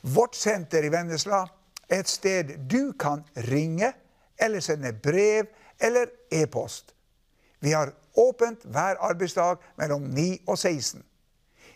Vårt 0.06 0.36
senter 0.36 0.86
i 0.86 0.90
Vennesla 0.94 1.40
er 1.90 2.04
et 2.04 2.10
sted 2.10 2.52
du 2.70 2.94
kan 2.94 3.24
ringe 3.48 3.88
eller 4.38 4.62
sende 4.62 4.92
brev 4.94 5.48
eller 5.82 6.12
e-post. 6.30 6.92
Vi 7.60 7.72
har 7.74 7.90
åpent 8.14 8.68
hver 8.70 9.02
arbeidsdag 9.02 9.58
mellom 9.82 10.06
9 10.14 10.44
og 10.46 10.60
16. 10.60 11.02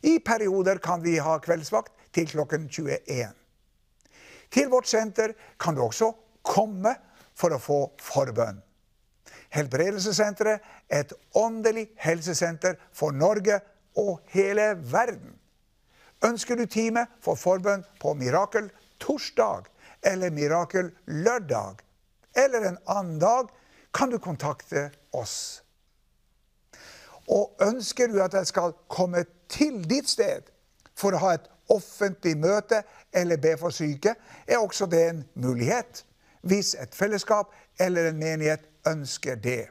I 0.04 0.20
perioder 0.20 0.78
kan 0.78 1.02
vi 1.04 1.18
ha 1.18 1.40
kveldsvakt 1.42 1.92
til 2.14 2.30
klokken 2.30 2.70
21. 2.70 3.34
Til 4.54 4.70
vårt 4.70 4.88
senter 4.88 5.34
kan 5.60 5.76
du 5.76 5.82
også 5.88 6.12
komme 6.46 6.94
for 7.34 7.56
å 7.56 7.62
få 7.62 7.82
forbønn. 7.98 8.62
Helbredelsessenteret 9.50 10.62
er 10.86 11.02
et 11.08 11.18
åndelig 11.34 11.88
helsesenter 11.98 12.78
for 12.94 13.10
Norge 13.10 13.58
og 13.98 14.22
hele 14.30 14.76
verden. 14.92 15.34
Ønsker 16.26 16.56
du 16.56 16.66
time 16.66 17.06
for 17.24 17.40
forbønn 17.40 17.86
på 18.02 18.14
Mirakel 18.14 18.70
torsdag 19.00 19.70
eller 20.04 20.34
Mirakel 20.36 20.92
lørdag 21.08 21.80
eller 22.38 22.68
en 22.68 22.78
annen 22.88 23.20
dag, 23.20 23.48
kan 23.94 24.12
du 24.12 24.20
kontakte 24.22 24.90
oss. 25.14 25.64
Og 27.30 27.56
ønsker 27.62 28.08
du 28.08 28.20
at 28.24 28.34
jeg 28.34 28.48
skal 28.52 28.76
komme 28.88 29.24
til 29.50 29.82
ditt 29.90 30.10
sted 30.10 30.52
for 30.98 31.16
å 31.16 31.24
ha 31.24 31.34
et 31.38 31.50
offentlig 31.74 32.36
møte 32.38 32.84
eller 33.14 33.42
be 33.42 33.56
for 33.58 33.74
syke, 33.74 34.16
er 34.48 34.60
også 34.60 34.86
det 34.90 35.02
en 35.08 35.24
mulighet, 35.34 36.04
hvis 36.42 36.76
et 36.76 36.96
fellesskap 36.96 37.54
eller 37.80 38.10
en 38.10 38.20
menighet 38.20 38.66
ønsker 38.88 39.36
det. 39.36 39.70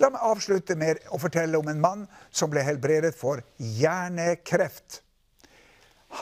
La 0.00 0.08
meg 0.08 0.22
avslutte 0.24 0.74
med 0.80 1.02
å 1.12 1.18
fortelle 1.20 1.58
om 1.60 1.68
en 1.68 1.80
mann 1.80 2.04
som 2.32 2.50
ble 2.52 2.62
helbredet 2.64 3.12
for 3.16 3.42
hjernekreft. 3.58 5.02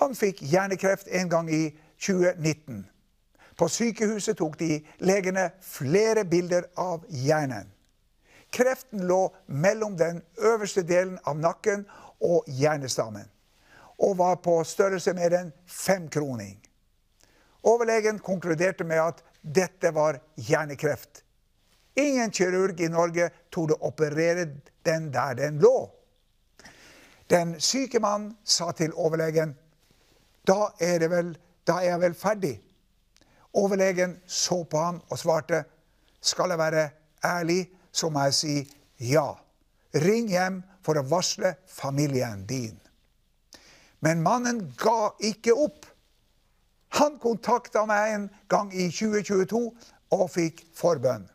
Han 0.00 0.16
fikk 0.18 0.42
hjernekreft 0.42 1.08
en 1.14 1.30
gang 1.30 1.50
i 1.50 1.62
2019. 2.02 2.82
På 3.58 3.68
sykehuset 3.70 4.38
tok 4.38 4.58
de 4.58 4.80
legene 5.02 5.48
flere 5.62 6.24
bilder 6.26 6.66
av 6.78 7.06
hjernen. 7.08 7.70
Kreften 8.50 9.06
lå 9.06 9.28
mellom 9.46 9.96
den 9.98 10.22
øverste 10.40 10.82
delen 10.82 11.18
av 11.24 11.38
nakken 11.38 11.84
og 12.24 12.46
hjernestammen, 12.48 13.26
og 13.98 14.16
var 14.18 14.38
på 14.42 14.56
størrelse 14.64 15.12
med 15.14 15.36
en 15.36 15.52
femkroning. 15.66 16.56
Overlegen 17.62 18.18
konkluderte 18.18 18.86
med 18.86 19.02
at 19.02 19.24
dette 19.42 19.92
var 19.94 20.20
hjernekreft. 20.36 21.22
Ingen 21.98 22.30
kirurg 22.30 22.80
i 22.80 22.88
Norge 22.88 23.30
torde 23.50 23.78
operere 23.82 24.46
den 24.86 25.10
der 25.12 25.34
den 25.34 25.58
lå. 25.58 25.90
Den 27.30 27.58
syke 27.60 28.00
mannen 28.00 28.36
sa 28.44 28.70
til 28.72 28.94
overlegen 28.94 29.56
da 30.48 30.70
er, 30.80 31.04
vel, 31.12 31.34
da 31.66 31.80
er 31.82 31.90
jeg 31.90 32.00
vel 32.00 32.14
ferdig. 32.16 32.54
Overlegen 33.52 34.16
så 34.26 34.62
på 34.64 34.80
ham 34.80 35.02
og 35.10 35.18
svarte 35.18 35.64
skal 36.24 36.54
jeg 36.54 36.58
være 36.58 36.88
ærlig, 37.24 37.68
så 37.92 38.08
må 38.08 38.22
jeg 38.28 38.34
si 38.34 38.54
ja. 39.10 39.28
Ring 39.94 40.28
hjem 40.28 40.62
for 40.84 41.00
å 41.00 41.04
varsle 41.08 41.54
familien 41.68 42.46
din. 42.48 42.78
Men 44.00 44.22
mannen 44.22 44.62
ga 44.78 45.12
ikke 45.24 45.56
opp. 45.56 45.86
Han 46.96 47.18
kontakta 47.20 47.84
meg 47.88 48.14
en 48.14 48.28
gang 48.48 48.72
i 48.72 48.88
2022 48.88 49.62
og 50.16 50.24
fikk 50.32 50.64
forbønn. 50.76 51.26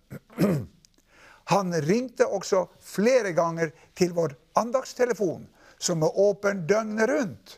Han 1.52 1.74
ringte 1.84 2.28
også 2.28 2.66
flere 2.80 3.34
ganger 3.36 3.74
til 3.96 4.14
vår 4.16 4.36
andagstelefon, 4.60 5.48
som 5.80 6.04
er 6.06 6.20
åpen 6.20 6.64
døgnet 6.68 7.10
rundt. 7.10 7.58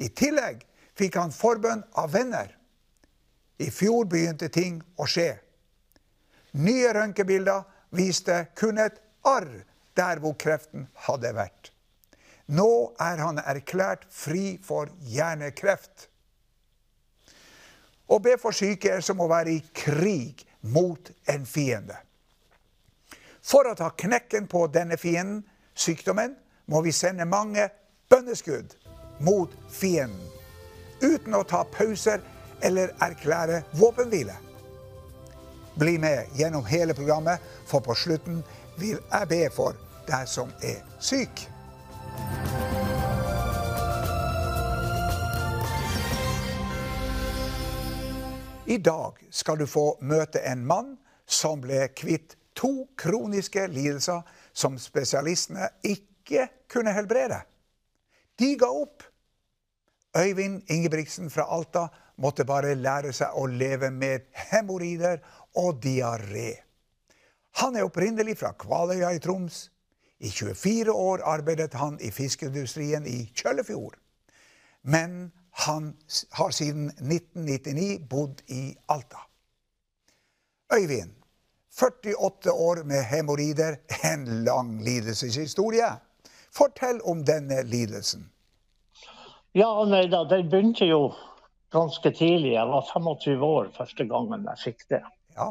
I 0.00 0.08
tillegg 0.08 0.64
fikk 0.96 1.18
han 1.20 1.34
forbønn 1.34 1.84
av 2.00 2.12
venner. 2.12 2.52
I 3.60 3.68
fjor 3.72 4.08
begynte 4.08 4.48
ting 4.52 4.80
å 4.96 5.08
skje. 5.08 5.34
Nye 6.56 6.92
røntgenbilder 6.96 7.64
viste 7.96 8.46
kun 8.56 8.80
et 8.80 9.00
arr 9.28 9.50
der 9.96 10.20
hvor 10.20 10.36
kreften 10.40 10.88
hadde 11.06 11.32
vært. 11.36 11.72
Nå 12.46 12.96
er 13.02 13.20
han 13.20 13.40
erklært 13.42 14.06
fri 14.12 14.56
for 14.62 14.92
hjernekreft. 15.10 16.08
Å 18.06 18.18
be 18.22 18.36
for 18.38 18.54
syke 18.54 18.92
er 18.92 19.02
som 19.02 19.20
å 19.20 19.28
være 19.30 19.56
i 19.56 19.62
krig 19.74 20.45
mot 20.72 21.10
en 21.24 21.46
fiende. 21.46 21.96
For 23.42 23.68
å 23.68 23.76
ta 23.78 23.92
knekken 23.94 24.48
på 24.50 24.66
denne 24.74 24.98
fienden, 24.98 25.44
sykdommen, 25.74 26.34
må 26.66 26.80
vi 26.82 26.92
sende 26.92 27.26
mange 27.28 27.68
bønneskudd 28.10 28.74
mot 29.22 29.52
fienden. 29.70 30.32
Uten 31.02 31.36
å 31.36 31.44
ta 31.46 31.62
pauser 31.70 32.22
eller 32.64 32.94
erklære 33.04 33.62
våpenhvile. 33.76 34.34
Bli 35.76 35.98
med 36.00 36.32
gjennom 36.34 36.64
hele 36.64 36.94
programmet, 36.94 37.40
for 37.66 37.84
på 37.84 37.94
slutten 37.94 38.40
vil 38.80 38.96
jeg 38.98 39.28
be 39.28 39.42
for 39.52 39.76
deg 40.08 40.28
som 40.30 40.50
er 40.64 40.80
syk. 41.00 41.44
I 48.66 48.78
dag 48.78 49.18
skal 49.30 49.58
du 49.58 49.66
få 49.70 49.92
møte 50.02 50.40
en 50.42 50.64
mann 50.66 50.96
som 51.26 51.60
ble 51.62 51.84
kvitt 51.94 52.34
to 52.58 52.88
kroniske 52.98 53.68
lidelser 53.70 54.24
som 54.56 54.74
spesialistene 54.80 55.68
ikke 55.86 56.48
kunne 56.72 56.94
helbrede. 56.96 57.38
De 58.34 58.56
ga 58.58 58.66
opp. 58.66 59.04
Øyvind 60.16 60.64
Ingebrigtsen 60.72 61.30
fra 61.30 61.46
Alta 61.54 61.86
måtte 62.18 62.46
bare 62.48 62.74
lære 62.74 63.12
seg 63.14 63.38
å 63.38 63.46
leve 63.46 63.92
med 63.94 64.26
hemoroider 64.50 65.22
og 65.62 65.78
diaré. 65.84 66.56
Han 67.62 67.76
er 67.76 67.86
opprinnelig 67.86 68.38
fra 68.40 68.50
Kvaløya 68.58 69.12
i 69.14 69.22
Troms. 69.22 69.68
I 70.18 70.32
24 70.32 70.90
år 70.92 71.22
arbeidet 71.22 71.76
han 71.78 72.00
i 72.00 72.10
fiskeindustrien 72.10 73.06
i 73.06 73.28
Kjøllefjord. 73.36 73.94
Men 74.82 75.30
han 75.56 75.96
har 76.30 76.50
siden 76.50 76.88
1999 76.88 77.98
bodd 78.10 78.42
i 78.46 78.76
Alta. 78.86 79.18
Øyvind, 80.74 81.14
48 81.80 82.52
år 82.52 82.84
med 82.84 83.02
hemoroider, 83.04 83.76
en 84.12 84.44
lang 84.44 84.84
lidelseshistorie. 84.84 85.88
Fortell 86.56 87.00
om 87.00 87.24
denne 87.24 87.62
lidelsen. 87.62 88.30
Ja, 89.52 89.84
nei 89.88 90.04
da, 90.12 90.24
den 90.28 90.50
begynte 90.50 90.84
jo 90.84 91.14
ganske 91.72 92.12
tidlig. 92.12 92.52
Jeg 92.52 92.68
var 92.68 92.84
25 92.92 93.42
år 93.44 93.72
første 93.76 94.04
gangen 94.04 94.44
jeg 94.50 94.62
fikk 94.64 94.86
det. 94.92 95.02
Ja. 95.36 95.50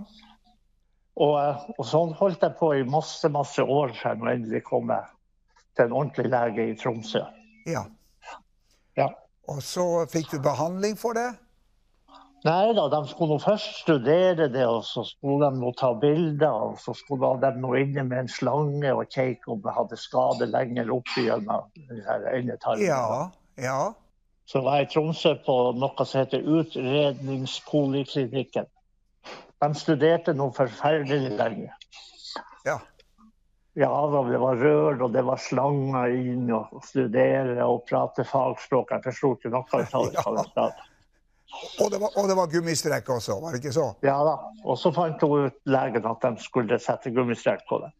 Og, 1.15 1.35
eh, 1.41 1.67
og 1.77 1.85
sånn 1.89 2.13
holdt 2.19 2.45
jeg 2.45 2.57
på 2.59 2.73
i 2.77 2.85
masse 2.85 3.29
masse 3.33 3.63
år 3.63 3.93
før 3.97 4.17
jeg 4.29 4.39
endelig 4.41 4.61
kom 4.67 4.93
til 5.75 5.87
en 5.87 5.97
ordentlig 5.97 6.29
lege 6.29 6.69
i 6.69 6.77
Tromsø. 6.77 7.25
ja. 7.65 7.85
Ja. 8.95 9.09
Og 9.51 9.63
så 9.63 10.05
fikk 10.09 10.31
du 10.33 10.39
behandling 10.41 10.97
for 10.97 11.13
det? 11.17 11.33
Nei 12.45 12.75
da, 12.77 12.83
de 12.93 12.99
skulle 13.09 13.33
nå 13.33 13.39
først 13.41 13.79
studere 13.81 14.45
det, 14.53 14.67
og 14.69 14.83
så 14.85 15.01
skulle 15.07 15.47
de 15.49 15.57
nå 15.63 15.71
ta 15.79 15.89
bilder. 15.97 16.53
Og 16.69 16.75
så 16.81 16.93
skulle 16.97 17.29
de 17.41 17.51
nå 17.57 17.73
inne 17.79 18.03
med 18.05 18.19
en 18.23 18.29
slange 18.29 18.93
og 18.93 19.07
kikke 19.09 19.51
om 19.55 19.61
jeg 19.65 19.73
hadde 19.79 19.97
skade 19.97 20.45
lenger 20.51 20.91
opp 20.93 21.09
gjennom 21.17 21.63
endetarmen. 21.79 22.85
Ja. 22.85 23.31
Ja. 23.57 23.93
Så 24.45 24.61
var 24.61 24.77
jeg 24.77 24.85
i 24.85 24.89
Tromsø 24.93 25.35
på 25.45 25.73
noe 25.79 26.05
som 26.05 26.19
heter 26.21 26.41
Utredningspoliklinikken. 26.45 28.65
De 29.63 29.69
studerte 29.79 30.33
noe 30.37 30.51
forferdelig 30.53 31.31
lenge. 31.39 31.71
Ja. 32.67 32.77
Ja, 33.75 33.91
da, 34.07 34.21
det 34.29 34.39
var 34.39 34.55
rør 34.55 35.01
og 35.03 35.11
det 35.11 35.21
var 35.27 35.39
slanger 35.41 36.13
inn 36.15 36.47
og 36.55 36.77
studere 36.87 37.57
og 37.67 37.83
prate 37.89 38.23
fagspråk. 38.27 38.93
Jeg 38.95 39.03
forsto 39.09 39.33
ikke 39.35 39.51
noe 39.51 39.81
av 39.83 40.43
det. 40.55 40.69
Ja. 41.55 41.61
Og 41.79 41.91
det, 41.91 41.99
var, 42.01 42.09
og 42.19 42.25
det 42.27 42.35
var 42.35 42.49
gummistrekk 42.51 43.09
også, 43.15 43.35
var 43.39 43.53
det 43.53 43.61
ikke 43.61 43.71
så? 43.75 43.85
Ja 44.03 44.15
da. 44.27 44.33
Og 44.65 44.75
så 44.81 44.89
fant 44.91 45.21
hun 45.23 45.45
ut 45.45 45.59
legen 45.71 46.07
at 46.09 46.25
de 46.25 46.43
skulle 46.43 46.79
sette 46.83 47.13
gummistrek 47.15 47.61
på 47.69 47.77
det. 47.83 47.91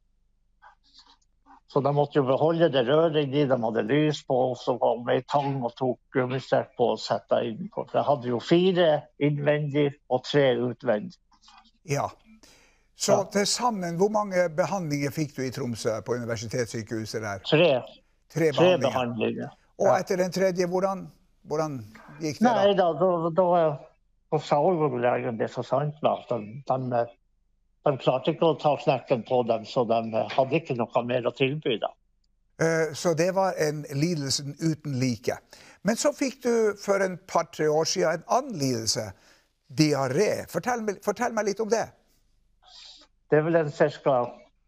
Så 1.72 1.82
de 1.86 1.92
måtte 1.96 2.20
jo 2.20 2.26
beholde 2.28 2.68
det 2.72 2.86
røret 2.88 3.32
de 3.32 3.46
hadde 3.52 3.84
lys 3.84 4.22
på, 4.28 4.36
og 4.52 4.58
så 4.60 4.78
var 4.82 4.98
det 4.98 5.06
med 5.08 5.28
tang 5.32 5.58
og 5.60 5.74
tok 5.76 6.00
gummistrek 6.16 6.74
på 6.80 6.94
og 6.96 7.02
sette 7.04 7.42
inn 7.48 7.70
på. 7.70 7.86
For 7.86 8.00
jeg 8.00 8.08
hadde 8.10 8.32
jo 8.32 8.42
fire 8.44 8.90
innvendig 9.24 9.90
og 10.10 10.24
tre 10.24 10.46
utvendig. 10.56 11.20
Ja. 11.84 12.10
Så 12.98 13.12
Ja. 13.12 13.24
til 13.32 13.46
sammen, 13.48 13.96
hvor 13.98 14.10
mange 14.10 14.50
behandlinger 14.56 15.10
fikk 15.12 15.36
du 15.36 15.42
i 15.42 15.50
Tromsø 15.52 16.02
på 16.02 16.14
universitetssykehuset 16.16 17.22
der? 17.22 17.38
Tre, 17.44 17.82
Tre 18.34 18.52
tre 18.52 18.52
behandlinger. 18.52 18.90
behandlinger. 18.90 19.50
Og 19.80 20.00
etter 20.00 20.16
den 20.16 20.32
tredje, 20.32 20.66
hvordan, 20.68 21.08
hvordan 21.44 21.80
gikk 22.22 22.40
det 22.40 22.42
Nei 22.42 22.74
da? 22.74 22.94
da, 22.94 23.30
da, 23.36 23.78
da 24.32 24.40
sa 24.40 24.56
overlegen 24.64 25.38
det 25.40 25.50
så 25.52 25.64
sant 25.64 25.96
var. 26.02 26.24
de, 26.30 26.64
de, 26.68 27.06
de 27.86 27.98
klarte 27.98 28.32
ikke 28.32 28.46
å 28.54 28.60
ta 28.62 28.76
knekken 28.78 29.24
på 29.28 29.44
dem, 29.48 29.66
så 29.66 29.84
de 29.88 30.24
hadde 30.32 30.56
ikke 30.62 30.76
noe 30.80 31.04
mer 31.06 31.28
å 31.28 31.36
tilby. 31.36 31.78
da. 31.80 31.92
Eh, 32.60 32.94
Så 32.94 33.14
det 33.14 33.36
var 33.36 33.54
en 33.60 33.86
lidelse 33.92 34.44
uten 34.62 35.00
like. 35.00 35.38
Men 35.84 35.96
så 35.96 36.14
fikk 36.16 36.42
du 36.44 36.74
for 36.82 37.04
en 37.04 37.20
par-tre 37.28 37.68
år 37.68 37.84
siden 37.86 38.14
en 38.14 38.24
annen 38.30 38.58
lidelse. 38.58 39.12
Diaré. 39.70 40.46
Fortell, 40.50 40.86
fortell 41.04 41.34
meg 41.34 41.46
litt 41.46 41.60
om 41.60 41.70
det. 41.70 41.90
Det 43.30 43.40
er 43.40 43.48
vel 43.48 43.58
en 43.60 43.72
ca. 43.72 44.18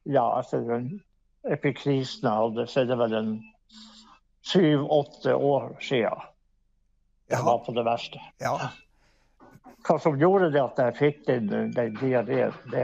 Ja, 0.08 0.26
etter 0.40 0.64
den 0.64 0.90
epikrisen 1.52 2.28
jeg 2.28 2.42
hadde, 2.42 2.68
så 2.68 2.82
er 2.82 2.90
det 2.90 2.98
vel 3.00 3.16
en 3.18 3.32
syv-åtte 4.48 5.36
år 5.36 5.74
siden 5.84 6.28
jeg 7.28 7.44
var 7.44 7.58
på 7.66 7.74
det 7.76 7.84
verste. 7.84 8.22
Ja. 8.40 8.54
Hva 9.88 9.98
som 10.00 10.16
gjorde 10.20 10.48
det 10.54 10.62
at 10.64 10.80
jeg 10.80 10.96
fikk 10.96 11.26
den, 11.28 11.50
den 11.76 11.96
diareen, 12.00 12.56
det, 12.72 12.84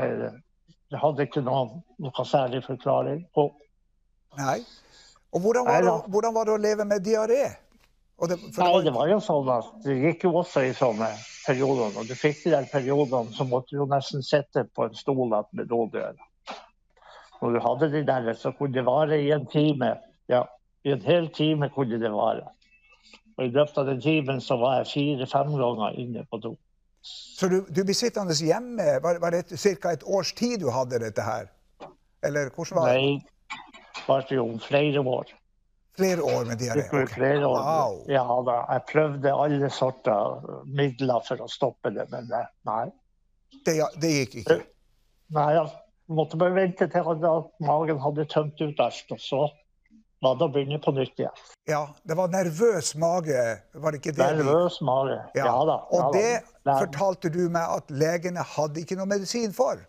det 0.91 0.99
hadde 0.99 1.27
ikke 1.27 1.43
noe, 1.45 1.79
noe 2.03 2.25
særlig 2.27 2.63
forklaring 2.67 3.23
på. 3.35 3.47
Nei. 4.39 4.59
Og 5.33 5.41
hvordan 5.41 5.65
var, 5.65 5.79
Nei 5.79 5.87
det, 5.87 6.11
hvordan 6.11 6.35
var 6.35 6.47
det 6.47 6.53
å 6.53 6.61
leve 6.61 6.85
med 6.89 7.05
diaré? 7.05 7.43
Og 8.21 8.29
det, 8.29 8.37
for 8.53 8.61
Nei, 8.61 8.73
det 8.77 8.85
det 8.85 8.93
var, 8.93 8.99
var 8.99 9.11
jo 9.11 9.19
sånn 9.25 9.49
at 9.51 9.69
det 9.85 9.95
gikk 9.99 10.27
jo 10.27 10.33
også 10.43 10.63
i 10.67 10.73
sånne 10.77 11.09
perioder. 11.47 11.93
Når 11.95 12.09
du 12.09 12.15
fikk 12.15 12.43
de 12.43 12.53
der 12.53 12.67
periodene, 12.71 13.33
så 13.35 13.47
måtte 13.47 13.73
du 13.73 13.81
jo 13.81 13.87
nesten 13.89 14.23
sitte 14.25 14.65
på 14.75 14.87
en 14.87 14.97
stol 14.97 15.33
med 15.33 15.65
dodøra. 15.71 16.29
Når 17.41 17.55
du 17.55 17.59
hadde 17.65 17.89
de 17.91 18.03
der, 18.07 18.33
så 18.39 18.53
kunne 18.55 18.77
det 18.77 18.85
vare 18.87 19.19
i 19.19 19.31
en 19.35 19.47
time. 19.51 19.95
Ja, 20.31 20.45
i 20.85 20.93
en 20.93 21.01
hel 21.03 21.27
time 21.35 21.69
kunne 21.73 21.99
det 21.99 22.11
vare. 22.13 22.45
Og 23.37 23.47
i 23.47 23.51
løpet 23.51 23.77
av 23.81 23.89
den 23.89 24.01
timen 24.01 24.39
så 24.41 24.59
var 24.61 24.77
jeg 24.81 24.91
fire-fem 24.93 25.55
ganger 25.57 25.97
inne 25.99 26.23
på 26.29 26.39
do. 26.43 26.53
så 27.03 27.49
du, 27.51 27.57
du 27.67 27.81
ble 27.83 27.95
sittende 27.97 28.35
hjemme? 28.37 28.99
Var, 29.03 29.19
var 29.19 29.35
det 29.35 29.57
ca. 29.57 29.91
et 29.91 30.05
års 30.05 30.31
tid 30.37 30.61
du 30.61 30.69
hadde 30.71 31.01
dette 31.03 31.25
her? 31.25 31.49
Eller 32.23 32.53
hvordan 32.53 32.79
var 32.79 32.93
det? 32.93 32.99
Nei, 33.01 33.57
det 33.97 34.05
varte 34.07 34.37
jo 34.37 34.45
om 34.47 34.59
flere 34.63 35.01
år. 35.01 35.33
Flere 35.97 36.25
år 36.25 36.45
med 36.49 36.57
diaré? 36.57 36.81
Det 36.81 36.89
ble 36.89 37.03
ok. 37.05 37.13
flere 37.13 37.45
år. 37.47 37.59
Wow. 37.61 37.97
Ja, 38.09 38.25
da, 38.47 38.57
jeg 38.73 38.85
prøvde 38.89 39.33
alle 39.45 39.69
sorter 39.69 40.45
midler 40.65 41.21
for 41.27 41.43
å 41.45 41.49
stoppe 41.51 41.91
det, 41.93 42.07
men 42.11 42.27
det- 42.31 42.47
nei. 42.65 42.85
Det, 43.65 43.75
det 44.01 44.13
gikk 44.13 44.39
ikke? 44.41 44.57
Nei, 45.37 45.49
jeg 45.53 45.67
måtte 46.09 46.37
bare 46.41 46.55
vente 46.57 46.87
til 46.89 47.11
at 47.13 47.51
magen 47.61 48.01
hadde 48.01 48.25
tømt 48.25 48.61
ut 48.61 48.81
alt, 48.81 49.13
og 49.13 49.21
så 49.21 49.43
var 50.23 50.37
det 50.39 50.47
å 50.47 50.51
begynne 50.55 50.79
på 50.81 50.93
nytt 50.95 51.19
igjen. 51.19 51.45
Ja, 51.69 51.83
det 52.07 52.17
var 52.17 52.31
nervøs 52.33 52.93
mage, 52.99 53.39
var 53.75 53.91
det 53.93 54.01
ikke 54.01 54.15
det? 54.17 54.29
Nervøs 54.39 54.79
mage. 54.81 55.19
Ja. 55.35 55.45
Ja 55.45 55.57
da. 55.69 55.77
ja 55.91 56.03
Og 56.07 56.13
det 56.15 56.29
da. 56.65 56.77
fortalte 56.79 57.31
du 57.33 57.43
meg 57.53 57.69
at 57.77 57.91
legene 57.91 58.43
hadde 58.55 58.81
ikke 58.81 58.97
noe 58.99 59.09
medisin 59.13 59.53
for. 59.55 59.83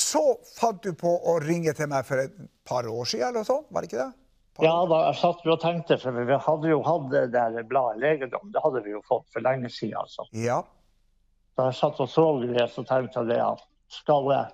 Så 0.00 0.22
fant 0.56 0.82
du 0.82 0.92
på 0.96 1.10
å 1.28 1.38
ringe 1.42 1.72
til 1.76 1.88
meg 1.90 2.06
for 2.08 2.22
et 2.22 2.36
par 2.68 2.88
år 2.88 3.08
siden, 3.08 3.30
eller 3.32 3.46
sånn, 3.46 3.64
var 3.70 3.84
det 3.84 3.90
ikke 3.90 4.04
det? 4.04 4.12
Ja 4.62 4.74
da, 4.88 4.98
jeg 5.08 5.18
satt 5.20 5.46
og 5.46 5.60
tenkte, 5.62 5.96
for 6.00 6.16
vi 6.16 6.38
hadde 6.46 6.70
jo 6.70 6.80
hatt 6.86 7.08
det 7.12 7.24
der 7.34 7.62
bladet 7.68 8.02
legedom. 8.02 8.50
Det 8.52 8.62
hadde 8.64 8.82
vi 8.84 8.94
jo 8.94 9.02
fått 9.08 9.28
for 9.32 9.44
lenge 9.44 9.70
siden. 9.72 9.98
Altså. 10.02 10.26
Ja. 10.36 10.60
Da 11.58 11.70
jeg 11.70 11.78
satt 11.80 12.00
og 12.00 12.10
så 12.10 12.26
det, 12.42 12.66
så 12.72 12.84
tenkte 12.88 13.22
jeg 13.22 13.32
det 13.34 13.40
at 13.44 13.64
skal 13.90 14.28
jeg, 14.32 14.52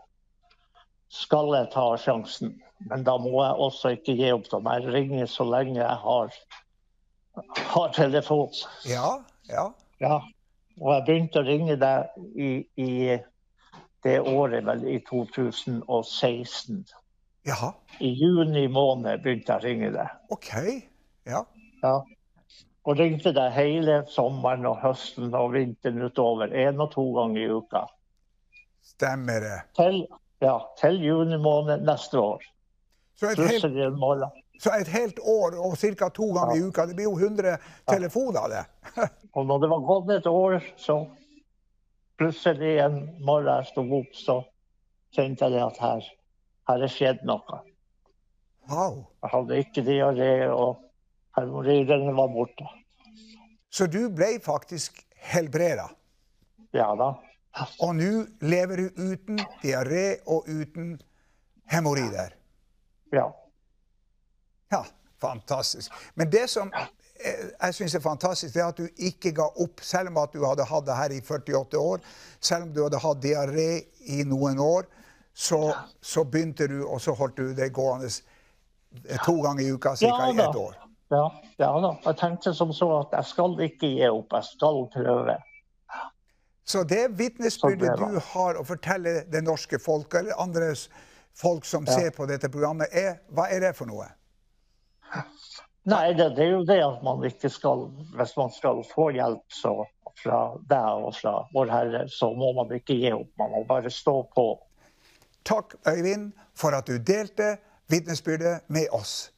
skal 1.12 1.52
jeg 1.54 1.70
ta 1.74 1.88
sjansen? 2.00 2.54
Men 2.90 3.04
da 3.06 3.16
må 3.20 3.34
jeg 3.40 3.66
også 3.66 3.94
ikke 3.96 4.16
gi 4.18 4.30
opp 4.34 4.50
dem. 4.52 4.68
Jeg 4.68 4.94
ringer 4.94 5.30
så 5.30 5.46
lenge 5.48 5.78
jeg 5.80 5.98
har, 6.02 6.38
har 7.72 7.92
telefon. 7.96 8.52
Ja, 8.88 9.18
ja. 9.48 9.70
Ja. 10.02 10.20
Og 10.76 10.92
jeg 10.92 11.04
begynte 11.06 11.40
å 11.40 11.46
ringe 11.46 11.76
deg 11.80 12.18
i, 12.36 12.50
i 12.76 13.16
det 14.04 14.18
året, 14.20 14.66
vel 14.66 14.84
i 14.92 14.98
2016. 15.08 16.84
Jaha, 17.46 17.72
I 18.02 18.08
juni 18.18 18.66
måned 18.68 19.22
begynte 19.22 19.54
jeg 19.54 19.60
å 19.60 19.64
ringe 19.64 19.90
deg. 19.94 20.14
OK. 20.34 20.52
Ja. 21.28 21.44
Ja. 21.82 21.96
Og 22.86 22.98
ringte 22.98 23.32
deg 23.34 23.54
hele 23.54 24.00
sommeren 24.10 24.66
og 24.66 24.80
høsten 24.82 25.34
og 25.34 25.52
vinteren 25.54 26.02
utover. 26.02 26.50
Én 26.50 26.82
og 26.82 26.90
to 26.94 27.04
ganger 27.14 27.42
i 27.42 27.46
uka. 27.50 27.84
Stemmer 28.86 29.42
det. 29.42 29.60
Til, 29.78 30.02
ja, 30.42 30.56
til 30.80 30.98
juni 31.02 31.38
måned 31.42 31.86
neste 31.86 32.18
år. 32.18 32.42
Så 33.16 33.30
et 33.30 33.38
helt, 33.38 34.34
så 34.60 34.74
et 34.76 34.90
helt 34.92 35.22
år 35.22 35.54
og 35.56 35.78
ca. 35.78 36.08
to 36.08 36.26
ganger 36.36 36.56
i 36.58 36.66
uka, 36.66 36.84
det 36.86 36.96
blir 36.98 37.08
jo 37.08 37.16
100 37.16 37.56
telefoner 37.88 38.50
det. 38.52 38.64
Og 39.36 39.46
når 39.46 39.62
det 39.62 39.70
var 39.72 39.86
gått 39.88 40.10
et 40.18 40.26
år, 40.26 40.58
så 40.76 40.98
plutselig 42.18 42.76
en 42.84 43.00
morgen 43.24 43.48
jeg 43.54 43.70
sto 43.70 43.86
opp, 43.98 44.12
så 44.12 44.36
kjente 45.16 45.48
jeg 45.48 45.64
at 45.64 45.80
her, 45.80 46.10
her 46.66 46.82
er 46.82 46.92
skjedd 46.92 47.22
noe. 47.28 47.60
Wow. 48.70 49.04
Jeg 49.22 49.32
hadde 49.32 49.60
ikke 49.62 49.84
diaré, 49.86 50.32
og 50.50 50.82
hemoroidene 51.38 52.14
var 52.16 52.32
borte. 52.34 52.66
Så 53.70 53.86
du 53.90 54.08
ble 54.14 54.36
faktisk 54.42 55.02
helbreda. 55.30 55.86
Ja 56.74 56.90
da. 56.98 57.12
Og 57.84 57.94
nå 57.96 58.10
lever 58.44 58.82
du 58.82 59.00
uten 59.12 59.40
diaré 59.62 60.18
og 60.26 60.48
uten 60.48 60.96
hemoroider. 61.72 62.34
Ja. 63.14 63.30
Ja, 64.72 64.82
fantastisk. 65.22 65.92
Men 66.14 66.30
det 66.32 66.48
som 66.52 66.72
eh, 66.74 67.46
jeg 67.62 67.78
syns 67.78 67.94
er 67.96 68.04
fantastisk, 68.04 68.54
det 68.54 68.62
er 68.62 68.74
at 68.74 68.82
du 68.82 69.06
ikke 69.08 69.32
ga 69.36 69.46
opp, 69.62 69.80
selv 69.80 70.12
om 70.12 70.20
at 70.20 70.34
du 70.34 70.44
hadde 70.44 70.66
hatt 70.68 70.86
det 70.88 70.98
her 70.98 71.14
i 71.16 71.22
48 71.22 71.80
år. 71.80 72.04
Selv 72.40 72.68
om 72.68 72.74
du 72.74 72.82
hadde 72.84 73.00
hatt 73.00 73.22
diaré 73.24 73.70
i 74.12 74.22
noen 74.28 74.60
år, 74.60 74.90
så, 75.36 75.74
så 76.00 76.24
begynte 76.24 76.66
du, 76.68 76.78
og 76.88 77.00
så 77.00 77.12
holdt 77.12 77.36
du 77.36 77.52
det 77.54 77.68
gående 77.76 78.08
to 79.26 79.34
ganger 79.44 79.62
i 79.62 79.72
uka, 79.72 79.96
ca. 79.96 80.06
Ja 80.06 80.28
i 80.32 80.38
ett 80.40 80.56
år. 80.56 80.78
Ja, 81.08 81.42
ja 81.56 81.72
da. 81.80 81.90
Jeg 82.04 82.16
tenkte 82.16 82.54
som 82.54 82.72
så 82.72 82.88
at 83.02 83.12
jeg 83.12 83.28
skal 83.30 83.60
ikke 83.66 83.90
gi 83.98 84.08
opp, 84.08 84.32
jeg 84.32 84.48
skal 84.48 84.80
prøve. 84.94 85.36
Så 86.66 86.82
det 86.88 87.02
vitnesbyrdet 87.18 87.98
du 88.00 88.16
har 88.32 88.56
å 88.58 88.64
fortelle 88.66 89.20
det 89.30 89.44
norske 89.44 89.78
folk, 89.78 90.16
eller 90.18 90.40
andre 90.40 90.72
folk 91.36 91.68
som 91.68 91.86
ser 91.86 92.10
på 92.16 92.26
dette 92.26 92.48
programmet, 92.50 92.88
er, 92.96 93.20
hva 93.28 93.50
er 93.52 93.60
det 93.68 93.74
for 93.76 93.92
noe? 93.92 94.08
Nei, 95.86 96.14
det, 96.16 96.32
det 96.34 96.46
er 96.48 96.56
jo 96.56 96.64
det 96.66 96.80
at 96.82 97.04
man 97.06 97.20
ikke 97.22 97.46
skal 97.52 97.84
Hvis 98.16 98.32
man 98.34 98.48
skal 98.50 98.80
få 98.88 99.12
hjelp 99.14 99.54
så, 99.54 99.84
fra 100.18 100.40
deg 100.66 101.04
og 101.06 101.12
fra 101.14 101.36
Vår 101.54 101.70
Herre, 101.70 102.06
så 102.10 102.32
må 102.34 102.50
man 102.56 102.72
ikke 102.74 102.96
gi 102.98 103.12
opp. 103.14 103.30
Man 103.38 103.52
må 103.52 103.62
bare 103.68 103.92
stå 103.92 104.16
på. 104.34 104.48
Takk, 105.46 105.74
Øyvind, 105.88 106.32
for 106.54 106.74
at 106.74 106.86
du 106.86 106.98
delte 106.98 107.56
vitnesbyrdet 107.88 108.60
med 108.68 108.86
oss. 108.90 109.32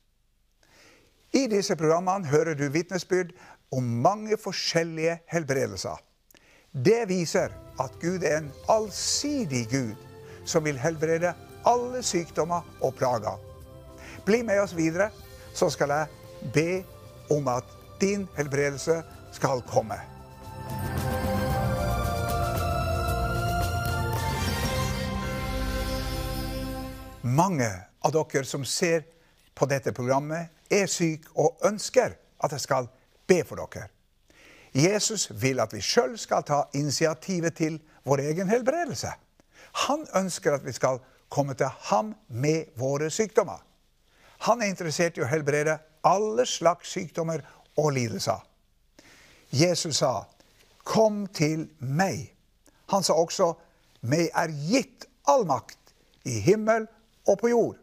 I 1.32 1.46
disse 1.46 1.76
programmene 1.76 2.26
hører 2.26 2.54
du 2.54 2.68
vitnesbyrd 2.72 3.34
om 3.72 3.82
mange 3.82 4.36
forskjellige 4.40 5.18
helbredelser. 5.28 6.00
Det 6.72 7.08
viser 7.08 7.52
at 7.80 7.98
Gud 8.00 8.24
er 8.24 8.38
en 8.38 8.52
allsidig 8.68 9.66
Gud 9.70 9.96
som 10.48 10.64
vil 10.64 10.78
helbrede 10.80 11.34
alle 11.66 12.02
sykdommer 12.02 12.64
og 12.80 12.94
plager. 12.94 13.36
Bli 14.24 14.42
med 14.42 14.60
oss 14.60 14.76
videre, 14.76 15.10
så 15.54 15.68
skal 15.70 15.92
jeg 15.92 16.06
be 16.54 16.84
om 17.34 17.48
at 17.48 17.64
din 18.00 18.28
helbredelse 18.36 19.02
skal 19.32 19.62
komme. 19.68 20.00
Mange 27.28 27.68
av 28.00 28.12
dere 28.14 28.44
som 28.44 28.64
ser 28.64 29.04
på 29.54 29.66
dette 29.68 29.92
programmet, 29.92 30.48
er 30.70 30.86
syke 30.86 31.32
og 31.40 31.60
ønsker 31.66 32.14
at 32.44 32.52
jeg 32.54 32.62
skal 32.62 32.88
be 33.28 33.42
for 33.44 33.60
dere. 33.60 33.88
Jesus 34.76 35.28
vil 35.42 35.60
at 35.60 35.72
vi 35.74 35.80
sjøl 35.82 36.18
skal 36.20 36.44
ta 36.46 36.62
initiativet 36.76 37.56
til 37.56 37.78
vår 38.04 38.22
egen 38.30 38.48
helbredelse. 38.48 39.10
Han 39.88 40.06
ønsker 40.16 40.54
at 40.54 40.66
vi 40.66 40.72
skal 40.76 41.00
komme 41.28 41.54
til 41.54 41.72
ham 41.90 42.14
med 42.28 42.72
våre 42.76 43.10
sykdommer. 43.10 43.60
Han 44.46 44.62
er 44.62 44.70
interessert 44.70 45.18
i 45.18 45.24
å 45.24 45.28
helbrede 45.28 45.78
alle 46.06 46.46
slags 46.46 46.92
sykdommer 46.94 47.42
og 47.76 47.92
lidelser. 47.96 48.44
Jesus 49.50 49.96
sa, 49.96 50.24
'Kom 50.84 51.26
til 51.26 51.68
meg'. 51.80 52.32
Han 52.88 53.02
sa 53.02 53.12
også, 53.12 53.54
'Meg 54.02 54.30
er 54.34 54.48
gitt 54.48 55.04
all 55.26 55.46
makt 55.46 55.78
i 56.24 56.40
himmel 56.40 56.86
og 57.28 57.38
på 57.38 57.52
jord'. 57.52 57.78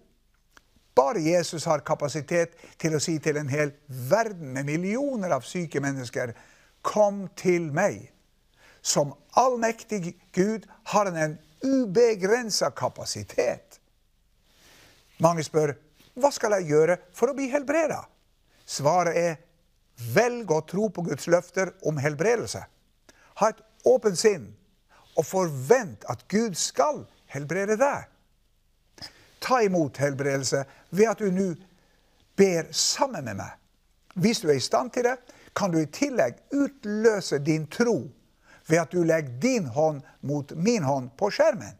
Bare 0.95 1.19
Jesus 1.19 1.65
har 1.65 1.83
kapasitet 1.83 2.55
til 2.79 2.95
å 2.95 2.99
si 3.03 3.17
til 3.19 3.37
en 3.37 3.49
hel 3.51 3.73
verden 3.87 4.53
med 4.55 4.65
millioner 4.65 5.33
av 5.35 5.43
syke 5.43 5.81
mennesker 5.83 6.33
Kom 6.85 7.27
til 7.35 7.71
meg. 7.73 8.11
Som 8.81 9.15
allmektig 9.33 10.13
Gud 10.31 10.67
har 10.93 11.05
han 11.09 11.17
en 11.17 11.37
ubegrensa 11.65 12.69
kapasitet. 12.69 13.79
Mange 15.17 15.43
spør 15.43 15.73
hva 16.15 16.29
skal 16.31 16.59
jeg 16.59 16.69
gjøre 16.69 16.99
for 17.11 17.31
å 17.31 17.35
bli 17.35 17.49
helbreda? 17.51 18.05
Svaret 18.65 19.17
er 19.17 19.33
velg 20.13 20.51
å 20.51 20.61
tro 20.69 20.87
på 20.93 21.03
Guds 21.09 21.27
løfter 21.27 21.73
om 21.89 21.97
helbredelse. 21.99 22.61
Ha 23.41 23.49
et 23.49 23.63
åpent 23.83 24.19
sinn 24.19 24.51
og 25.15 25.25
forvent 25.27 26.05
at 26.11 26.23
Gud 26.31 26.55
skal 26.59 27.03
helbrede 27.33 27.79
deg. 27.81 28.07
Ta 29.45 29.61
imot 29.61 29.97
helbredelse 30.01 30.63
ved 30.89 31.11
at 31.11 31.21
du 31.21 31.29
nå 31.31 31.51
ber 32.35 32.71
sammen 32.73 33.27
med 33.27 33.37
meg. 33.39 33.53
Hvis 34.15 34.41
du 34.41 34.49
er 34.49 34.57
i 34.57 34.63
stand 34.63 34.91
til 34.95 35.05
det, 35.05 35.17
kan 35.55 35.71
du 35.71 35.79
i 35.79 35.91
tillegg 35.91 36.39
utløse 36.55 37.39
din 37.39 37.67
tro 37.71 37.99
ved 38.67 38.79
at 38.81 38.91
du 38.91 39.03
legger 39.03 39.39
din 39.41 39.67
hånd 39.71 40.01
mot 40.25 40.51
min 40.55 40.83
hånd 40.83 41.11
på 41.19 41.29
skjermen. 41.31 41.75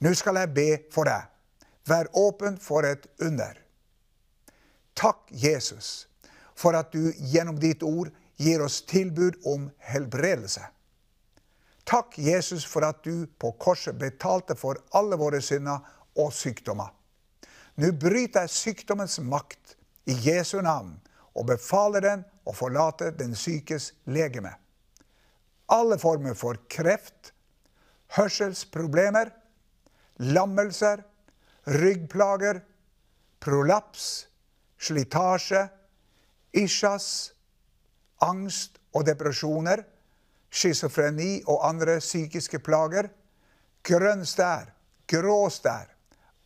Nå 0.00 0.14
skal 0.16 0.40
jeg 0.40 0.54
be 0.56 0.68
for 0.94 1.08
deg. 1.08 1.28
Vær 1.86 2.08
åpen 2.16 2.56
for 2.60 2.86
et 2.88 3.06
under. 3.20 3.58
Takk, 4.96 5.28
Jesus, 5.30 6.08
for 6.56 6.76
at 6.76 6.92
du 6.92 7.12
gjennom 7.32 7.58
ditt 7.60 7.82
ord 7.82 8.10
gir 8.40 8.62
oss 8.64 8.80
tilbud 8.88 9.38
om 9.48 9.68
helbredelse. 9.92 10.62
Takk, 11.84 12.18
Jesus, 12.18 12.64
for 12.64 12.84
at 12.86 13.02
du 13.04 13.26
på 13.38 13.52
korset 13.60 13.98
betalte 13.98 14.56
for 14.56 14.80
alle 14.96 15.18
våre 15.20 15.40
synder 15.44 15.80
og 16.20 16.32
sykdommer. 16.36 16.90
Nå 17.80 17.92
bryter 17.96 18.44
jeg 18.44 18.54
sykdommens 18.54 19.18
makt 19.24 19.76
i 20.10 20.16
Jesu 20.26 20.60
navn 20.60 20.96
og 21.34 21.46
befaler 21.48 22.04
den 22.04 22.24
å 22.44 22.54
forlate 22.56 23.12
den 23.16 23.36
sykes 23.38 23.92
legeme. 24.10 24.52
Alle 25.70 25.98
former 26.02 26.34
for 26.34 26.58
kreft, 26.68 27.30
hørselsproblemer, 28.16 29.30
lammelser, 30.34 31.04
ryggplager, 31.70 32.60
prolaps, 33.40 34.26
slitasje, 34.80 35.68
isjas, 36.56 37.06
angst 38.26 38.80
og 38.96 39.06
depresjoner, 39.06 39.84
schizofreni 40.50 41.44
og 41.46 41.62
andre 41.68 42.00
psykiske 42.02 42.58
plager, 42.66 43.08
grønn 43.86 44.26
stær, 44.26 44.72
grå 45.08 45.44
stær, 45.52 45.89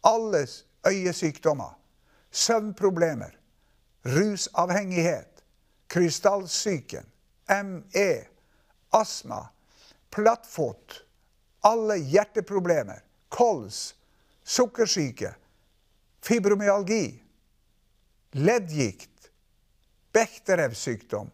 alles 0.05 0.67
øyesykdommer, 0.87 1.79
søvnproblemer, 2.31 3.31
rusavhengighet, 4.07 5.45
krystallsyken, 5.89 7.07
ME, 7.49 8.27
astma, 8.93 9.41
plattfot, 10.11 11.07
alle 11.63 11.97
hjerteproblemer, 11.97 12.99
kols, 13.29 13.97
sukkersyke, 14.45 15.35
fibromyalgi, 16.23 17.23
leddgikt, 18.33 19.11
Bechterew-sykdom, 20.15 21.31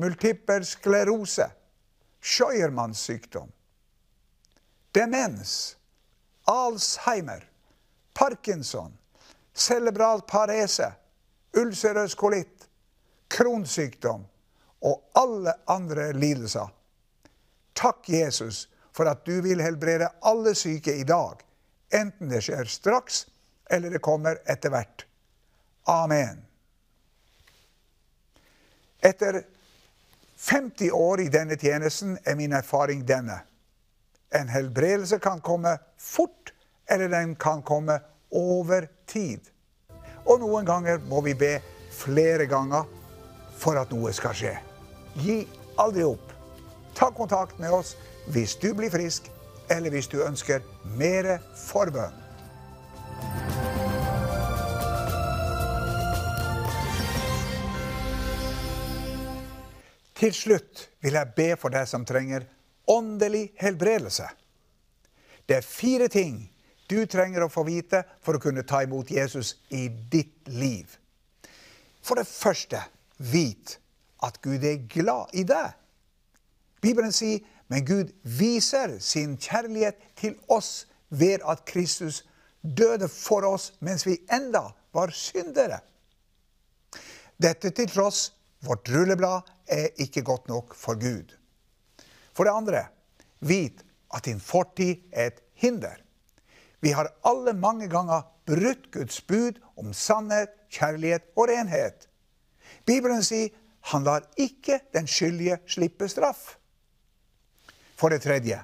multippel 0.00 0.64
sklerose, 0.64 1.50
Scheuermanns 2.22 2.98
sykdom, 2.98 3.50
demens, 4.94 5.76
Alzheimer, 6.48 7.51
Parkinson, 8.14 8.92
cerebral 9.54 10.22
parese, 10.28 10.92
ulcerøs 11.56 12.14
kolitt, 12.14 12.68
kronsykdom 13.32 14.24
og 14.82 15.02
alle 15.16 15.54
andre 15.70 16.12
lidelser. 16.12 16.68
Takk, 17.72 18.08
Jesus, 18.08 18.68
for 18.92 19.08
at 19.08 19.24
du 19.26 19.40
vil 19.44 19.62
helbrede 19.62 20.08
alle 20.22 20.54
syke 20.54 20.94
i 20.96 21.04
dag, 21.08 21.40
enten 21.94 22.28
det 22.28 22.42
skjer 22.44 22.68
straks 22.68 23.26
eller 23.72 23.90
det 23.90 24.02
kommer 24.04 24.40
etter 24.44 24.72
hvert. 24.72 25.06
Amen. 25.88 26.42
Etter 29.02 29.42
50 30.42 30.90
år 30.92 31.20
i 31.20 31.30
denne 31.32 31.56
tjenesten 31.58 32.18
er 32.24 32.36
min 32.38 32.52
erfaring 32.52 33.02
denne. 33.06 33.40
En 34.34 34.48
helbredelse 34.48 35.18
kan 35.22 35.40
komme 35.40 35.76
fort, 35.98 36.52
eller 36.90 37.08
den 37.08 37.34
kan 37.36 37.62
komme 37.62 38.00
over 38.30 38.88
tid. 39.06 39.40
Og 40.24 40.40
noen 40.40 40.66
ganger 40.66 41.02
må 41.08 41.20
vi 41.26 41.34
be 41.34 41.56
flere 41.92 42.46
ganger 42.46 42.86
for 43.58 43.78
at 43.78 43.92
noe 43.94 44.12
skal 44.14 44.36
skje. 44.36 44.54
Gi 45.22 45.42
aldri 45.80 46.06
opp. 46.06 46.32
Ta 46.96 47.10
kontakt 47.14 47.58
med 47.62 47.72
oss 47.72 47.94
hvis 48.32 48.54
du 48.60 48.72
blir 48.76 48.92
frisk, 48.92 49.28
eller 49.70 49.90
hvis 49.90 50.10
du 50.10 50.20
ønsker 50.22 50.62
mer 50.98 51.38
forbønn. 51.58 52.18
Til 60.22 60.34
slutt 60.36 60.86
vil 61.02 61.16
jeg 61.18 61.34
be 61.34 61.48
for 61.58 61.74
deg 61.74 61.88
som 61.90 62.04
trenger 62.06 62.44
åndelig 62.86 63.48
helbredelse. 63.58 64.28
Det 65.48 65.56
er 65.56 65.66
fire 65.66 66.06
ting 66.06 66.51
du 66.92 67.06
trenger 67.08 67.46
å 67.46 67.52
få 67.52 67.64
vite 67.64 68.02
for 68.20 68.36
å 68.36 68.42
kunne 68.42 68.66
ta 68.68 68.82
imot 68.84 69.10
Jesus 69.10 69.56
i 69.72 69.86
ditt 69.88 70.48
liv. 70.52 70.98
For 72.04 72.20
det 72.20 72.28
første, 72.28 72.82
vit 73.16 73.78
at 74.22 74.38
Gud 74.44 74.64
er 74.66 74.84
glad 74.90 75.32
i 75.38 75.46
deg. 75.46 75.72
Bibelen 76.82 77.14
sier 77.14 77.40
men 77.72 77.86
Gud 77.88 78.10
viser 78.22 78.98
sin 79.00 79.38
kjærlighet 79.40 79.96
til 80.20 80.34
oss 80.52 80.84
ved 81.08 81.40
at 81.48 81.64
Kristus 81.64 82.18
døde 82.60 83.08
for 83.08 83.46
oss 83.48 83.70
mens 83.80 84.04
vi 84.04 84.18
enda 84.28 84.66
var 84.92 85.14
syndere. 85.16 85.78
Dette 87.40 87.72
til 87.72 87.88
tross 87.88 88.26
vårt 88.66 88.90
rulleblad 88.92 89.48
er 89.72 89.88
ikke 90.04 90.24
godt 90.26 90.52
nok 90.52 90.76
for 90.76 91.00
Gud. 91.00 91.32
For 92.36 92.44
det 92.44 92.52
andre, 92.52 92.84
vit 93.40 93.80
at 94.12 94.28
din 94.28 94.40
fortid 94.40 95.00
er 95.08 95.32
et 95.32 95.40
hinder. 95.56 96.01
Vi 96.82 96.90
har 96.92 97.12
alle 97.24 97.54
mange 97.54 97.86
ganger 97.88 98.24
brutt 98.46 98.90
Guds 98.92 99.20
bud 99.26 99.60
om 99.78 99.92
sannhet, 99.94 100.50
kjærlighet 100.70 101.28
og 101.36 101.48
renhet. 101.48 102.08
Bibelen 102.86 103.22
sier 103.22 103.52
han 103.92 104.04
lar 104.06 104.26
ikke 104.38 104.80
den 104.94 105.06
skyldige 105.06 105.58
slippe 105.66 106.08
straff. 106.10 106.56
For 107.98 108.10
det 108.10 108.22
tredje, 108.22 108.58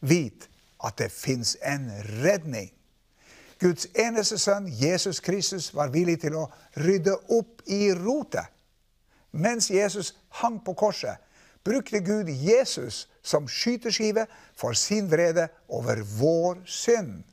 vit 0.00 0.48
at 0.84 0.98
det 0.98 1.10
fins 1.12 1.56
en 1.66 1.90
redning. 2.22 2.70
Guds 3.58 3.88
eneste 3.98 4.38
sønn, 4.38 4.68
Jesus 4.70 5.18
Kristus, 5.20 5.72
var 5.74 5.90
villig 5.90 6.20
til 6.22 6.36
å 6.38 6.46
rydde 6.78 7.16
opp 7.34 7.64
i 7.66 7.88
rotet. 7.94 8.46
Mens 9.34 9.70
Jesus 9.70 10.14
hang 10.40 10.60
på 10.64 10.76
korset, 10.78 11.18
brukte 11.66 12.00
Gud 12.00 12.30
Jesus 12.30 13.08
som 13.22 13.48
skyteskive 13.50 14.28
for 14.56 14.78
sin 14.78 15.10
vrede 15.10 15.48
over 15.68 16.04
vår 16.20 16.62
synd. 16.64 17.24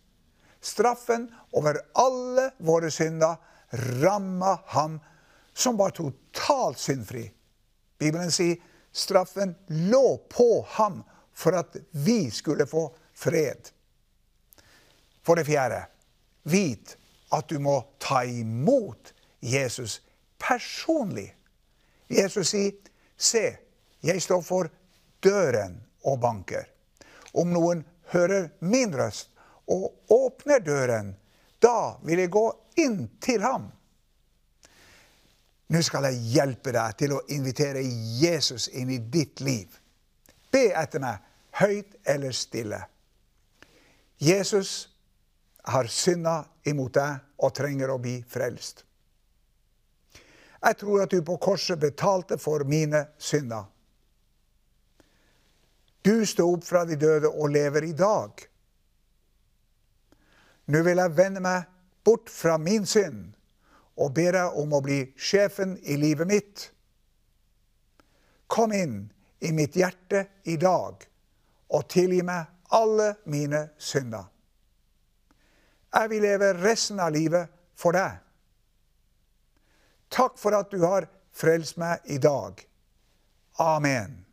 Straffen 0.65 1.27
over 1.53 1.77
alle 2.01 2.49
våre 2.57 2.89
synder 2.91 3.35
ramma 4.01 4.59
ham 4.73 4.99
som 5.53 5.77
var 5.77 5.89
totalt 5.89 6.79
syndfri. 6.79 7.27
Bibelen 7.99 8.31
sier 8.31 8.57
straffen 8.91 9.55
lå 9.67 10.17
på 10.29 10.65
ham 10.69 11.03
for 11.35 11.55
at 11.59 11.77
vi 11.91 12.31
skulle 12.31 12.65
få 12.67 12.87
fred. 13.13 13.69
For 15.25 15.35
det 15.35 15.45
fjerde, 15.45 15.83
vit 16.43 16.97
at 17.33 17.49
du 17.49 17.59
må 17.59 17.77
ta 18.01 18.23
imot 18.25 19.13
Jesus 19.39 20.01
personlig. 20.41 21.35
Jesus 22.07 22.49
sier, 22.49 22.73
'Se, 23.17 23.57
jeg 24.03 24.21
står 24.21 24.41
for 24.41 24.69
døren 25.23 25.83
og 26.03 26.19
banker.' 26.19 26.69
Om 27.33 27.51
noen 27.51 27.85
hører 28.13 28.49
min 28.59 28.93
røst 28.95 29.34
og 29.71 30.11
åpner 30.11 30.59
døren, 30.59 31.15
da 31.61 31.97
vil 32.05 32.21
jeg 32.21 32.33
gå 32.33 32.45
inn 32.81 32.99
til 33.23 33.41
ham. 33.45 33.69
Nå 35.73 35.81
skal 35.81 36.05
jeg 36.09 36.33
hjelpe 36.35 36.73
deg 36.75 36.97
til 36.99 37.15
å 37.15 37.23
invitere 37.33 37.81
Jesus 38.21 38.67
inn 38.69 38.91
i 38.93 38.99
ditt 38.99 39.41
liv. 39.41 39.69
Be 40.53 40.67
etter 40.77 41.01
meg, 41.01 41.23
høyt 41.57 41.97
eller 42.05 42.35
stille. 42.37 42.83
Jesus 44.21 44.89
har 45.65 45.89
synda 45.89 46.43
imot 46.69 46.93
deg 46.93 47.41
og 47.41 47.55
trenger 47.57 47.91
å 47.91 48.01
bli 48.01 48.19
frelst. 48.29 48.83
Jeg 50.65 50.77
tror 50.81 51.03
at 51.03 51.13
du 51.13 51.21
på 51.25 51.37
korset 51.41 51.81
betalte 51.81 52.37
for 52.41 52.63
mine 52.65 53.03
synder. 53.21 53.65
Du 56.05 56.25
sto 56.25 56.47
opp 56.53 56.65
fra 56.65 56.83
de 56.85 56.97
døde 57.01 57.29
og 57.29 57.49
lever 57.53 57.89
i 57.89 57.95
dag. 57.97 58.45
Nå 60.65 60.81
vil 60.85 61.01
jeg 61.01 61.17
vende 61.17 61.41
meg 61.43 61.65
bort 62.05 62.29
fra 62.31 62.57
min 62.61 62.85
synd 62.89 63.33
og 63.95 64.13
ber 64.17 64.35
deg 64.35 64.57
om 64.59 64.73
å 64.75 64.81
bli 64.83 64.99
sjefen 65.15 65.75
i 65.83 65.97
livet 65.99 66.27
mitt. 66.27 66.65
Kom 68.51 68.73
inn 68.75 69.05
i 69.39 69.51
mitt 69.55 69.77
hjerte 69.77 70.25
i 70.49 70.57
dag 70.61 71.05
og 71.75 71.87
tilgi 71.91 72.21
meg 72.25 72.51
alle 72.75 73.13
mine 73.29 73.69
synder. 73.77 74.27
Jeg 75.95 76.11
vil 76.11 76.25
leve 76.25 76.51
resten 76.59 76.99
av 76.99 77.13
livet 77.15 77.51
for 77.79 77.95
deg. 77.95 78.19
Takk 80.11 80.37
for 80.39 80.55
at 80.57 80.71
du 80.71 80.81
har 80.83 81.07
frelst 81.35 81.79
meg 81.79 82.03
i 82.11 82.17
dag. 82.21 82.59
Amen. 83.63 84.25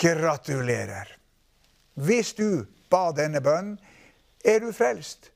Gratulerer. 0.00 1.16
Hvis 2.00 2.32
du 2.38 2.64
ba 2.90 3.10
denne 3.16 3.40
bønnen, 3.44 3.78
er 4.44 4.60
du 4.60 4.72
frelst. 4.72 5.30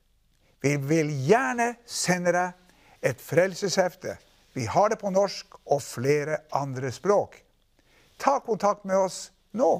Vi 0.61 0.75
vil 0.81 1.11
gjerne 1.27 1.75
sende 1.85 2.33
deg 2.33 3.05
et 3.05 3.21
frelseshefte. 3.21 4.15
Vi 4.55 4.65
har 4.71 4.89
det 4.89 4.99
på 5.01 5.11
norsk 5.13 5.59
og 5.65 5.81
flere 5.83 6.39
andre 6.55 6.91
språk. 6.91 7.37
Ta 8.17 8.39
kontakt 8.39 8.85
med 8.85 8.97
oss 8.97 9.19
nå. 9.51 9.77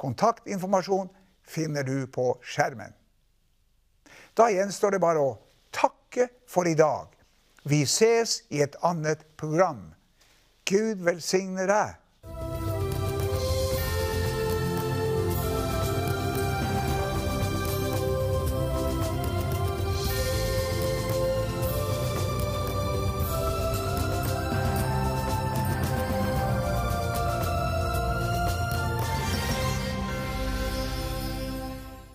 Kontaktinformasjon 0.00 1.10
finner 1.46 1.84
du 1.86 2.06
på 2.10 2.32
skjermen. 2.42 2.94
Da 4.34 4.48
gjenstår 4.50 4.96
det 4.96 5.02
bare 5.04 5.22
å 5.22 5.36
takke 5.74 6.28
for 6.50 6.66
i 6.66 6.74
dag. 6.74 7.12
Vi 7.64 7.84
ses 7.86 8.42
i 8.50 8.62
et 8.64 8.74
annet 8.82 9.22
program. 9.36 9.92
Gud 10.66 11.04
velsigne 11.04 11.68
deg. 11.68 11.94